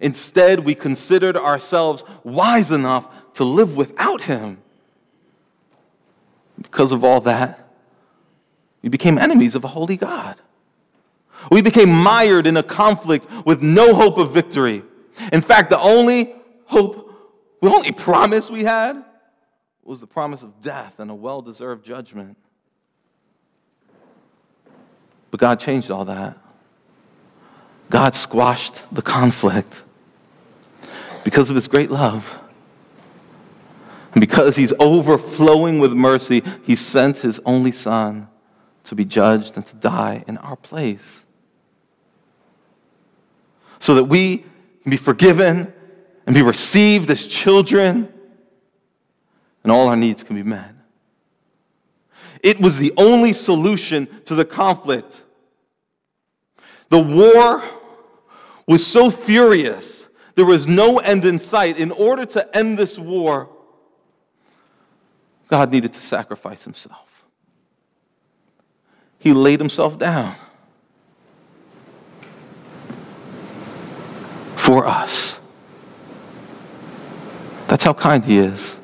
Instead, 0.00 0.60
we 0.60 0.74
considered 0.74 1.36
ourselves 1.36 2.04
wise 2.22 2.70
enough 2.70 3.08
to 3.34 3.44
live 3.44 3.76
without 3.76 4.22
Him. 4.22 4.58
Because 6.60 6.92
of 6.92 7.04
all 7.04 7.20
that, 7.22 7.68
we 8.80 8.88
became 8.88 9.18
enemies 9.18 9.54
of 9.54 9.64
a 9.64 9.68
holy 9.68 9.96
God. 9.96 10.36
We 11.50 11.60
became 11.60 11.90
mired 11.90 12.46
in 12.46 12.56
a 12.56 12.62
conflict 12.62 13.26
with 13.44 13.60
no 13.60 13.94
hope 13.94 14.16
of 14.16 14.32
victory. 14.32 14.82
In 15.32 15.42
fact, 15.42 15.68
the 15.68 15.78
only 15.78 16.34
hope, 16.66 17.10
the 17.60 17.68
only 17.68 17.92
promise 17.92 18.50
we 18.50 18.64
had 18.64 19.04
was 19.86 20.00
the 20.00 20.06
promise 20.06 20.42
of 20.42 20.60
death 20.60 20.98
and 20.98 21.10
a 21.10 21.14
well 21.14 21.42
deserved 21.42 21.84
judgment. 21.84 22.36
But 25.30 25.40
God 25.40 25.60
changed 25.60 25.90
all 25.90 26.04
that. 26.06 26.38
God 27.90 28.14
squashed 28.14 28.82
the 28.92 29.02
conflict 29.02 29.82
because 31.24 31.50
of 31.50 31.56
his 31.56 31.68
great 31.68 31.90
love. 31.90 32.38
And 34.12 34.20
because 34.20 34.54
he's 34.54 34.72
overflowing 34.78 35.80
with 35.80 35.92
mercy, 35.92 36.42
he 36.62 36.76
sent 36.76 37.18
his 37.18 37.40
only 37.44 37.72
son 37.72 38.28
to 38.84 38.94
be 38.94 39.04
judged 39.04 39.56
and 39.56 39.66
to 39.66 39.74
die 39.74 40.22
in 40.28 40.38
our 40.38 40.54
place. 40.54 41.24
So 43.80 43.96
that 43.96 44.04
we 44.04 44.44
can 44.82 44.90
be 44.90 44.96
forgiven 44.96 45.72
and 46.26 46.34
be 46.34 46.42
received 46.42 47.10
as 47.10 47.26
children, 47.26 48.13
and 49.64 49.72
all 49.72 49.88
our 49.88 49.96
needs 49.96 50.22
can 50.22 50.36
be 50.36 50.44
met. 50.44 50.72
It 52.42 52.60
was 52.60 52.78
the 52.78 52.92
only 52.96 53.32
solution 53.32 54.06
to 54.26 54.34
the 54.34 54.44
conflict. 54.44 55.22
The 56.90 57.00
war 57.00 57.64
was 58.66 58.86
so 58.86 59.10
furious, 59.10 60.06
there 60.36 60.44
was 60.44 60.66
no 60.66 60.98
end 60.98 61.24
in 61.24 61.38
sight. 61.38 61.78
In 61.78 61.90
order 61.90 62.26
to 62.26 62.56
end 62.56 62.78
this 62.78 62.98
war, 62.98 63.48
God 65.48 65.72
needed 65.72 65.92
to 65.94 66.00
sacrifice 66.00 66.64
himself. 66.64 67.24
He 69.18 69.32
laid 69.32 69.60
himself 69.60 69.98
down 69.98 70.34
for 74.56 74.86
us. 74.86 75.38
That's 77.68 77.84
how 77.84 77.94
kind 77.94 78.24
he 78.24 78.38
is. 78.38 78.78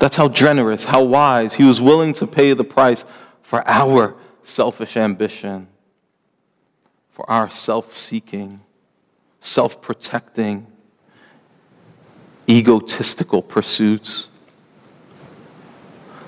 That's 0.00 0.16
how 0.16 0.28
generous, 0.28 0.84
how 0.84 1.04
wise. 1.04 1.54
He 1.54 1.62
was 1.62 1.78
willing 1.78 2.14
to 2.14 2.26
pay 2.26 2.54
the 2.54 2.64
price 2.64 3.04
for 3.42 3.62
our 3.68 4.16
selfish 4.42 4.96
ambition, 4.96 5.68
for 7.10 7.30
our 7.30 7.50
self 7.50 7.94
seeking, 7.94 8.62
self 9.40 9.82
protecting, 9.82 10.66
egotistical 12.48 13.42
pursuits. 13.42 14.28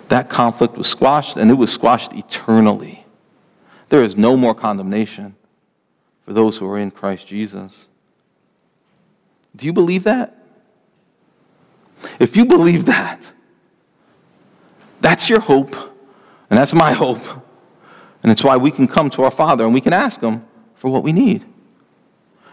That 0.09 0.29
conflict 0.29 0.77
was 0.77 0.87
squashed, 0.87 1.39
and 1.39 1.51
it 1.51 1.55
was 1.55 1.73
squashed 1.73 2.13
eternally. 2.13 3.07
There 3.89 4.03
is 4.03 4.19
no 4.19 4.37
more 4.37 4.55
condemnation 4.55 5.35
for 6.27 6.35
those 6.35 6.59
who 6.59 6.69
are 6.69 6.79
in 6.79 6.91
Christ 6.91 7.27
Jesus. 7.27 7.87
Do 9.57 9.65
you 9.65 9.73
believe 9.73 10.05
that? 10.05 10.37
If 12.19 12.37
you 12.37 12.45
believe 12.45 12.85
that, 12.85 13.33
that's 15.03 15.29
your 15.29 15.41
hope, 15.41 15.75
and 16.49 16.59
that's 16.59 16.73
my 16.73 16.93
hope. 16.93 17.23
And 18.23 18.31
it's 18.31 18.45
why 18.45 18.57
we 18.57 18.71
can 18.71 18.87
come 18.87 19.11
to 19.11 19.25
our 19.25 19.33
Father 19.33 19.65
and 19.65 19.75
we 19.75 19.81
can 19.81 19.93
ask 19.93 20.21
Him 20.21 20.47
for 20.77 20.91
what 20.91 21.03
we 21.03 21.13
need. 21.13 21.45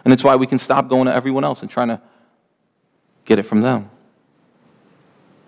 And 0.04 0.12
it's 0.12 0.24
why 0.24 0.36
we 0.36 0.48
can 0.48 0.58
stop 0.58 0.88
going 0.90 1.06
to 1.06 1.14
everyone 1.14 1.44
else 1.44 1.62
and 1.62 1.70
trying 1.70 1.90
to 1.90 2.02
get 3.26 3.38
it 3.38 3.44
from 3.44 3.62
them. 3.62 3.92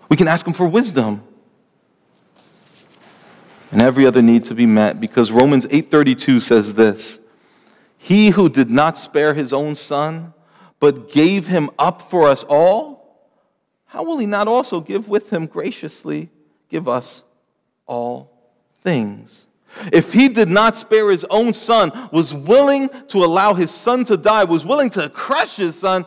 We 0.08 0.16
can 0.16 0.28
ask 0.28 0.46
Him 0.46 0.52
for 0.52 0.68
wisdom 0.68 1.24
and 3.72 3.80
every 3.80 4.06
other 4.06 4.22
need 4.22 4.44
to 4.44 4.54
be 4.54 4.66
met 4.66 5.00
because 5.00 5.32
Romans 5.32 5.66
8:32 5.66 6.40
says 6.40 6.74
this 6.74 7.18
He 7.96 8.30
who 8.30 8.48
did 8.48 8.70
not 8.70 8.96
spare 8.96 9.34
his 9.34 9.52
own 9.52 9.74
son 9.74 10.34
but 10.78 11.10
gave 11.10 11.46
him 11.46 11.70
up 11.78 12.02
for 12.02 12.28
us 12.28 12.44
all 12.44 12.92
how 13.86 14.02
will 14.02 14.18
he 14.18 14.26
not 14.26 14.46
also 14.46 14.80
give 14.80 15.08
with 15.08 15.30
him 15.30 15.46
graciously 15.46 16.30
give 16.72 16.88
us 16.88 17.22
all 17.86 18.28
things 18.82 19.46
if 19.92 20.12
he 20.12 20.28
did 20.28 20.48
not 20.48 20.74
spare 20.74 21.10
his 21.10 21.24
own 21.30 21.54
son 21.54 22.08
was 22.10 22.34
willing 22.34 22.88
to 23.06 23.18
allow 23.24 23.54
his 23.54 23.70
son 23.70 24.04
to 24.04 24.16
die 24.16 24.42
was 24.42 24.64
willing 24.64 24.90
to 24.90 25.08
crush 25.10 25.56
his 25.56 25.78
son 25.78 26.04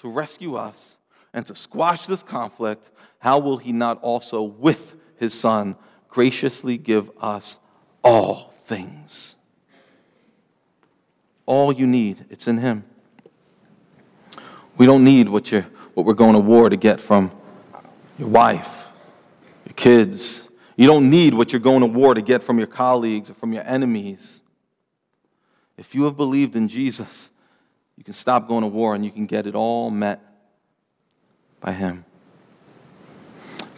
to 0.00 0.08
rescue 0.08 0.56
us 0.56 0.96
and 1.32 1.46
to 1.46 1.54
squash 1.54 2.06
this 2.06 2.24
conflict 2.24 2.90
how 3.20 3.38
will 3.38 3.58
he 3.58 3.72
not 3.72 4.00
also 4.00 4.42
with 4.42 4.96
his 5.18 5.38
Son, 5.38 5.76
graciously 6.08 6.78
give 6.78 7.10
us 7.20 7.58
all 8.02 8.54
things. 8.64 9.34
All 11.44 11.72
you 11.72 11.86
need, 11.86 12.24
it's 12.30 12.46
in 12.46 12.58
him. 12.58 12.84
We 14.76 14.86
don't 14.86 15.02
need 15.02 15.28
what, 15.28 15.50
you 15.50 15.62
what 15.94 16.06
we're 16.06 16.14
going 16.14 16.34
to 16.34 16.40
war 16.40 16.68
to 16.68 16.76
get 16.76 17.00
from 17.00 17.32
your 18.18 18.28
wife, 18.28 18.86
your 19.64 19.74
kids. 19.74 20.44
You 20.76 20.86
don't 20.86 21.10
need 21.10 21.34
what 21.34 21.52
you're 21.52 21.60
going 21.60 21.80
to 21.80 21.86
war 21.86 22.14
to 22.14 22.22
get 22.22 22.42
from 22.42 22.58
your 22.58 22.66
colleagues 22.66 23.30
or 23.30 23.34
from 23.34 23.52
your 23.52 23.64
enemies. 23.64 24.40
If 25.76 25.94
you 25.94 26.04
have 26.04 26.16
believed 26.16 26.56
in 26.56 26.68
Jesus, 26.68 27.30
you 27.96 28.04
can 28.04 28.12
stop 28.12 28.48
going 28.48 28.62
to 28.62 28.68
war 28.68 28.94
and 28.94 29.04
you 29.04 29.10
can 29.10 29.26
get 29.26 29.46
it 29.46 29.54
all 29.54 29.90
met 29.90 30.20
by 31.60 31.72
Him. 31.72 32.04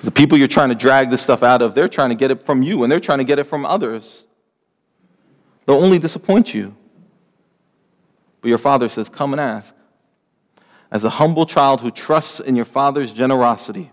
The 0.01 0.11
people 0.11 0.38
you're 0.38 0.49
trying 0.49 0.70
to 0.70 0.74
drag 0.74 1.11
this 1.11 1.20
stuff 1.20 1.43
out 1.43 1.61
of, 1.61 1.74
they're 1.74 1.88
trying 1.88 2.09
to 2.09 2.14
get 2.14 2.30
it 2.30 2.47
from 2.47 2.62
you 2.62 2.82
and 2.82 2.91
they're 2.91 3.01
trying 3.01 3.18
to 3.18 3.24
get 3.24 3.38
it 3.38 3.45
from 3.45 3.66
others. 3.66 4.24
They'll 5.66 5.82
only 5.82 5.99
disappoint 5.99 6.55
you. 6.55 6.74
But 8.41 8.49
your 8.49 8.59
father 8.59 8.88
says, 8.88 9.11
Come 9.11 9.34
and 9.34 9.41
ask. 9.41 9.74
As 10.91 11.05
a 11.05 11.11
humble 11.11 11.45
child 11.45 11.82
who 11.82 11.91
trusts 11.91 12.41
in 12.41 12.57
your 12.57 12.64
father's 12.64 13.12
generosity, 13.12 13.91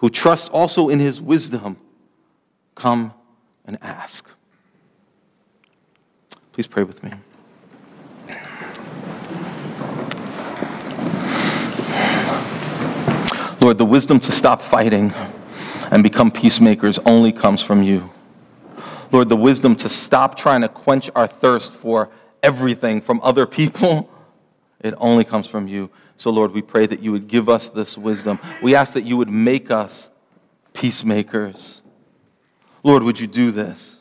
who 0.00 0.08
trusts 0.08 0.48
also 0.48 0.88
in 0.88 0.98
his 0.98 1.20
wisdom, 1.20 1.76
come 2.74 3.12
and 3.66 3.76
ask. 3.82 4.26
Please 6.52 6.66
pray 6.66 6.84
with 6.84 7.02
me. 7.04 7.12
Lord, 13.60 13.76
the 13.76 13.84
wisdom 13.84 14.18
to 14.20 14.32
stop 14.32 14.62
fighting 14.62 15.12
and 15.90 16.02
become 16.02 16.30
peacemakers 16.30 16.98
only 17.00 17.30
comes 17.30 17.62
from 17.62 17.82
you. 17.82 18.08
Lord, 19.12 19.28
the 19.28 19.36
wisdom 19.36 19.76
to 19.76 19.90
stop 19.90 20.34
trying 20.34 20.62
to 20.62 20.68
quench 20.68 21.10
our 21.14 21.26
thirst 21.26 21.74
for 21.74 22.10
everything 22.42 23.02
from 23.02 23.20
other 23.22 23.44
people, 23.44 24.08
it 24.80 24.94
only 24.96 25.24
comes 25.24 25.46
from 25.46 25.68
you. 25.68 25.90
So, 26.20 26.28
Lord, 26.28 26.52
we 26.52 26.60
pray 26.60 26.84
that 26.84 27.00
you 27.00 27.12
would 27.12 27.28
give 27.28 27.48
us 27.48 27.70
this 27.70 27.96
wisdom. 27.96 28.38
We 28.60 28.74
ask 28.74 28.92
that 28.92 29.04
you 29.04 29.16
would 29.16 29.30
make 29.30 29.70
us 29.70 30.10
peacemakers. 30.74 31.80
Lord, 32.82 33.04
would 33.04 33.18
you 33.18 33.26
do 33.26 33.50
this? 33.50 34.00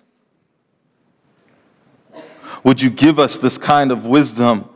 Would 2.66 2.82
you 2.82 2.90
give 2.90 3.20
us 3.20 3.38
this 3.38 3.58
kind 3.58 3.90
of 3.90 4.06
wisdom 4.06 4.68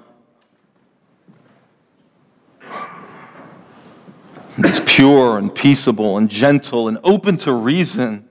It's 4.58 4.82
pure 4.86 5.38
and 5.38 5.54
peaceable 5.54 6.18
and 6.18 6.30
gentle 6.30 6.88
and 6.88 6.98
open 7.04 7.36
to 7.40 7.52
reason, 7.52 8.30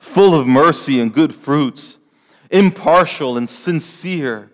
full 0.00 0.34
of 0.34 0.44
mercy 0.44 0.98
and 0.98 1.14
good 1.14 1.32
fruits, 1.32 1.98
impartial 2.50 3.36
and 3.36 3.48
sincere. 3.48 4.51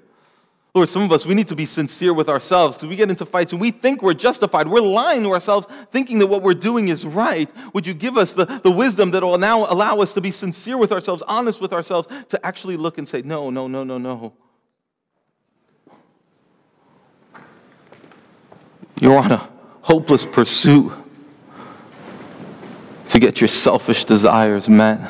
Lord, 0.75 0.89
some 0.89 1.03
of 1.03 1.11
us, 1.13 1.25
we 1.25 1.35
need 1.35 1.49
to 1.49 1.57
be 1.57 1.67
sincere 1.67 2.13
with 2.13 2.29
ourselves 2.29 2.77
because 2.77 2.89
we 2.89 2.97
get 2.97 3.09
into 3.09 3.25
fights 3.25 3.53
and 3.53 3.61
we 3.61 3.71
think 3.71 4.03
we're 4.03 4.15
justified. 4.15 4.69
We're 4.69 4.81
lying 4.81 5.23
to 5.23 5.31
ourselves, 5.31 5.67
thinking 5.91 6.19
that 6.19 6.27
what 6.27 6.43
we're 6.43 6.55
doing 6.55 6.89
is 6.89 7.07
right. 7.07 7.51
Would 7.73 7.87
you 7.87 7.95
give 7.95 8.19
us 8.19 8.35
the, 8.35 8.45
the 8.63 8.71
wisdom 8.71 9.11
that 9.13 9.23
will 9.23 9.39
now 9.39 9.65
allow 9.65 9.97
us 9.97 10.13
to 10.13 10.21
be 10.21 10.31
sincere 10.31 10.77
with 10.77 10.93
ourselves, 10.93 11.23
honest 11.27 11.61
with 11.61 11.73
ourselves, 11.73 12.07
to 12.29 12.47
actually 12.47 12.77
look 12.77 12.99
and 12.99 13.09
say, 13.09 13.23
no, 13.23 13.49
no, 13.49 13.67
no, 13.67 13.83
no, 13.83 13.97
no. 13.97 14.35
You're 19.01 19.19
on 19.19 19.33
a 19.33 19.49
hopeless 19.81 20.27
pursuit 20.27 20.93
to 23.09 23.19
get 23.19 23.41
your 23.41 23.49
selfish 23.49 24.05
desires 24.05 24.69
met. 24.69 25.01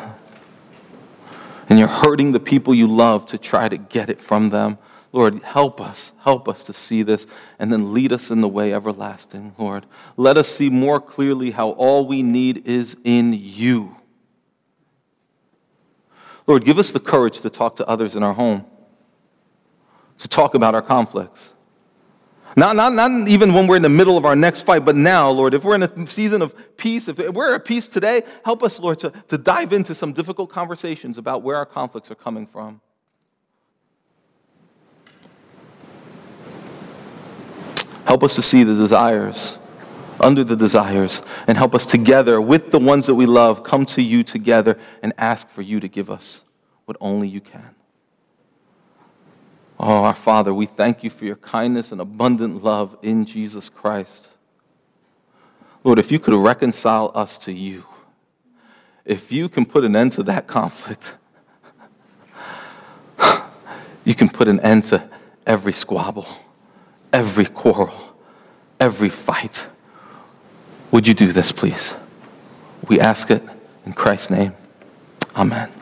And 1.69 1.79
you're 1.79 1.89
hurting 1.89 2.33
the 2.33 2.41
people 2.41 2.75
you 2.75 2.87
love 2.87 3.27
to 3.27 3.39
try 3.39 3.69
to 3.69 3.77
get 3.77 4.09
it 4.09 4.21
from 4.21 4.51
them. 4.51 4.79
Lord, 5.19 5.43
help 5.43 5.81
us. 5.81 6.13
Help 6.21 6.49
us 6.49 6.63
to 6.63 6.73
see 6.73 7.03
this 7.03 7.27
and 7.59 7.73
then 7.73 7.93
lead 7.93 8.13
us 8.13 8.31
in 8.31 8.41
the 8.41 8.47
way 8.47 8.73
everlasting, 8.73 9.53
Lord. 9.59 9.85
Let 10.17 10.39
us 10.39 10.49
see 10.49 10.71
more 10.71 11.01
clearly 11.01 11.51
how 11.51 11.71
all 11.71 12.07
we 12.07 12.23
need 12.23 12.67
is 12.69 12.97
in 13.03 13.33
you. 13.33 13.97
Lord, 16.47 16.65
give 16.65 16.79
us 16.79 16.93
the 16.93 17.01
courage 17.01 17.41
to 17.41 17.51
talk 17.51 17.75
to 17.77 17.87
others 17.89 18.15
in 18.15 18.23
our 18.23 18.33
home, 18.33 18.65
to 20.19 20.29
talk 20.29 20.55
about 20.55 20.77
our 20.77 20.83
conflicts 20.83 21.51
not, 22.59 22.75
not, 22.75 22.93
not 22.93 23.29
even 23.29 23.55
when 23.55 23.69
we're 23.69 23.77
in 23.77 23.83
the 23.83 23.89
middle 23.89 24.17
of 24.17 24.25
our 24.25 24.35
next 24.35 24.63
fight, 24.63 24.85
but 24.85 24.97
now, 24.97 25.31
Lord, 25.31 25.55
if 25.55 25.63
we're 25.63 25.77
in 25.77 25.85
a 25.85 26.07
season 26.09 26.43
of 26.43 26.77
peace, 26.77 27.07
if 27.07 27.17
we're 27.17 27.55
at 27.55 27.65
peace 27.65 27.87
today, 27.87 28.23
help 28.45 28.65
us, 28.65 28.81
Lord, 28.81 28.99
to, 29.01 29.13
to 29.29 29.39
dive 29.39 29.73
into 29.73 29.95
some 29.95 30.13
difficult 30.13 30.51
conversations 30.51 31.19
about 31.19 31.43
where 31.43 31.57
our 31.57 31.67
conflicts 31.67 32.11
are 32.11 32.17
coming 32.17 32.49
from. 32.49 32.81
Help 38.09 38.23
us 38.25 38.35
to 38.37 38.41
see 38.41 38.65
the 38.65 38.75
desires, 38.75 39.59
under 40.19 40.43
the 40.43 40.57
desires, 40.57 41.21
and 41.47 41.59
help 41.59 41.75
us 41.75 41.85
together 41.85 42.41
with 42.41 42.71
the 42.71 42.79
ones 42.79 43.07
that 43.07 43.15
we 43.15 43.27
love 43.27 43.63
come 43.63 43.85
to 43.85 44.01
you 44.01 44.25
together 44.25 44.79
and 45.03 45.13
ask 45.19 45.47
for 45.51 45.61
you 45.61 45.79
to 45.79 45.89
give 45.89 46.09
us 46.09 46.41
what 46.87 46.97
only 47.03 47.29
you 47.29 47.43
can. 47.43 47.75
Oh, 49.79 50.05
our 50.05 50.15
Father, 50.15 50.55
we 50.55 50.65
thank 50.65 51.05
you 51.05 51.11
for 51.11 51.27
your 51.27 51.37
kindness 51.37 51.93
and 51.93 52.01
abundant 52.01 52.65
love 52.65 52.97
in 53.03 53.27
Jesus 53.27 53.69
Christ. 53.69 54.31
Lord, 55.85 55.99
if 55.99 56.11
you 56.11 56.19
could 56.19 56.33
reconcile 56.33 57.13
us 57.15 57.37
to 57.37 57.53
you, 57.53 57.85
if 59.05 59.31
you 59.31 59.51
can 59.51 59.67
put 59.67 59.85
an 59.85 59.95
end 59.95 60.13
to 60.13 60.23
that 60.23 60.47
conflict, 60.47 61.13
you 64.07 64.15
can 64.15 64.31
put 64.31 64.49
an 64.49 64.61
end 64.61 64.85
to 64.85 65.11
every 65.47 65.75
squabble, 65.75 66.27
every 67.13 67.47
quarrel, 67.47 68.15
every 68.81 69.11
fight. 69.11 69.67
Would 70.91 71.07
you 71.07 71.15
do 71.15 71.33
this, 71.33 71.53
please? 71.53 71.95
We 72.89 73.01
ask 73.01 73.31
it 73.31 73.43
in 73.85 73.93
Christ's 73.93 74.31
name. 74.31 74.55
Amen. 75.37 75.71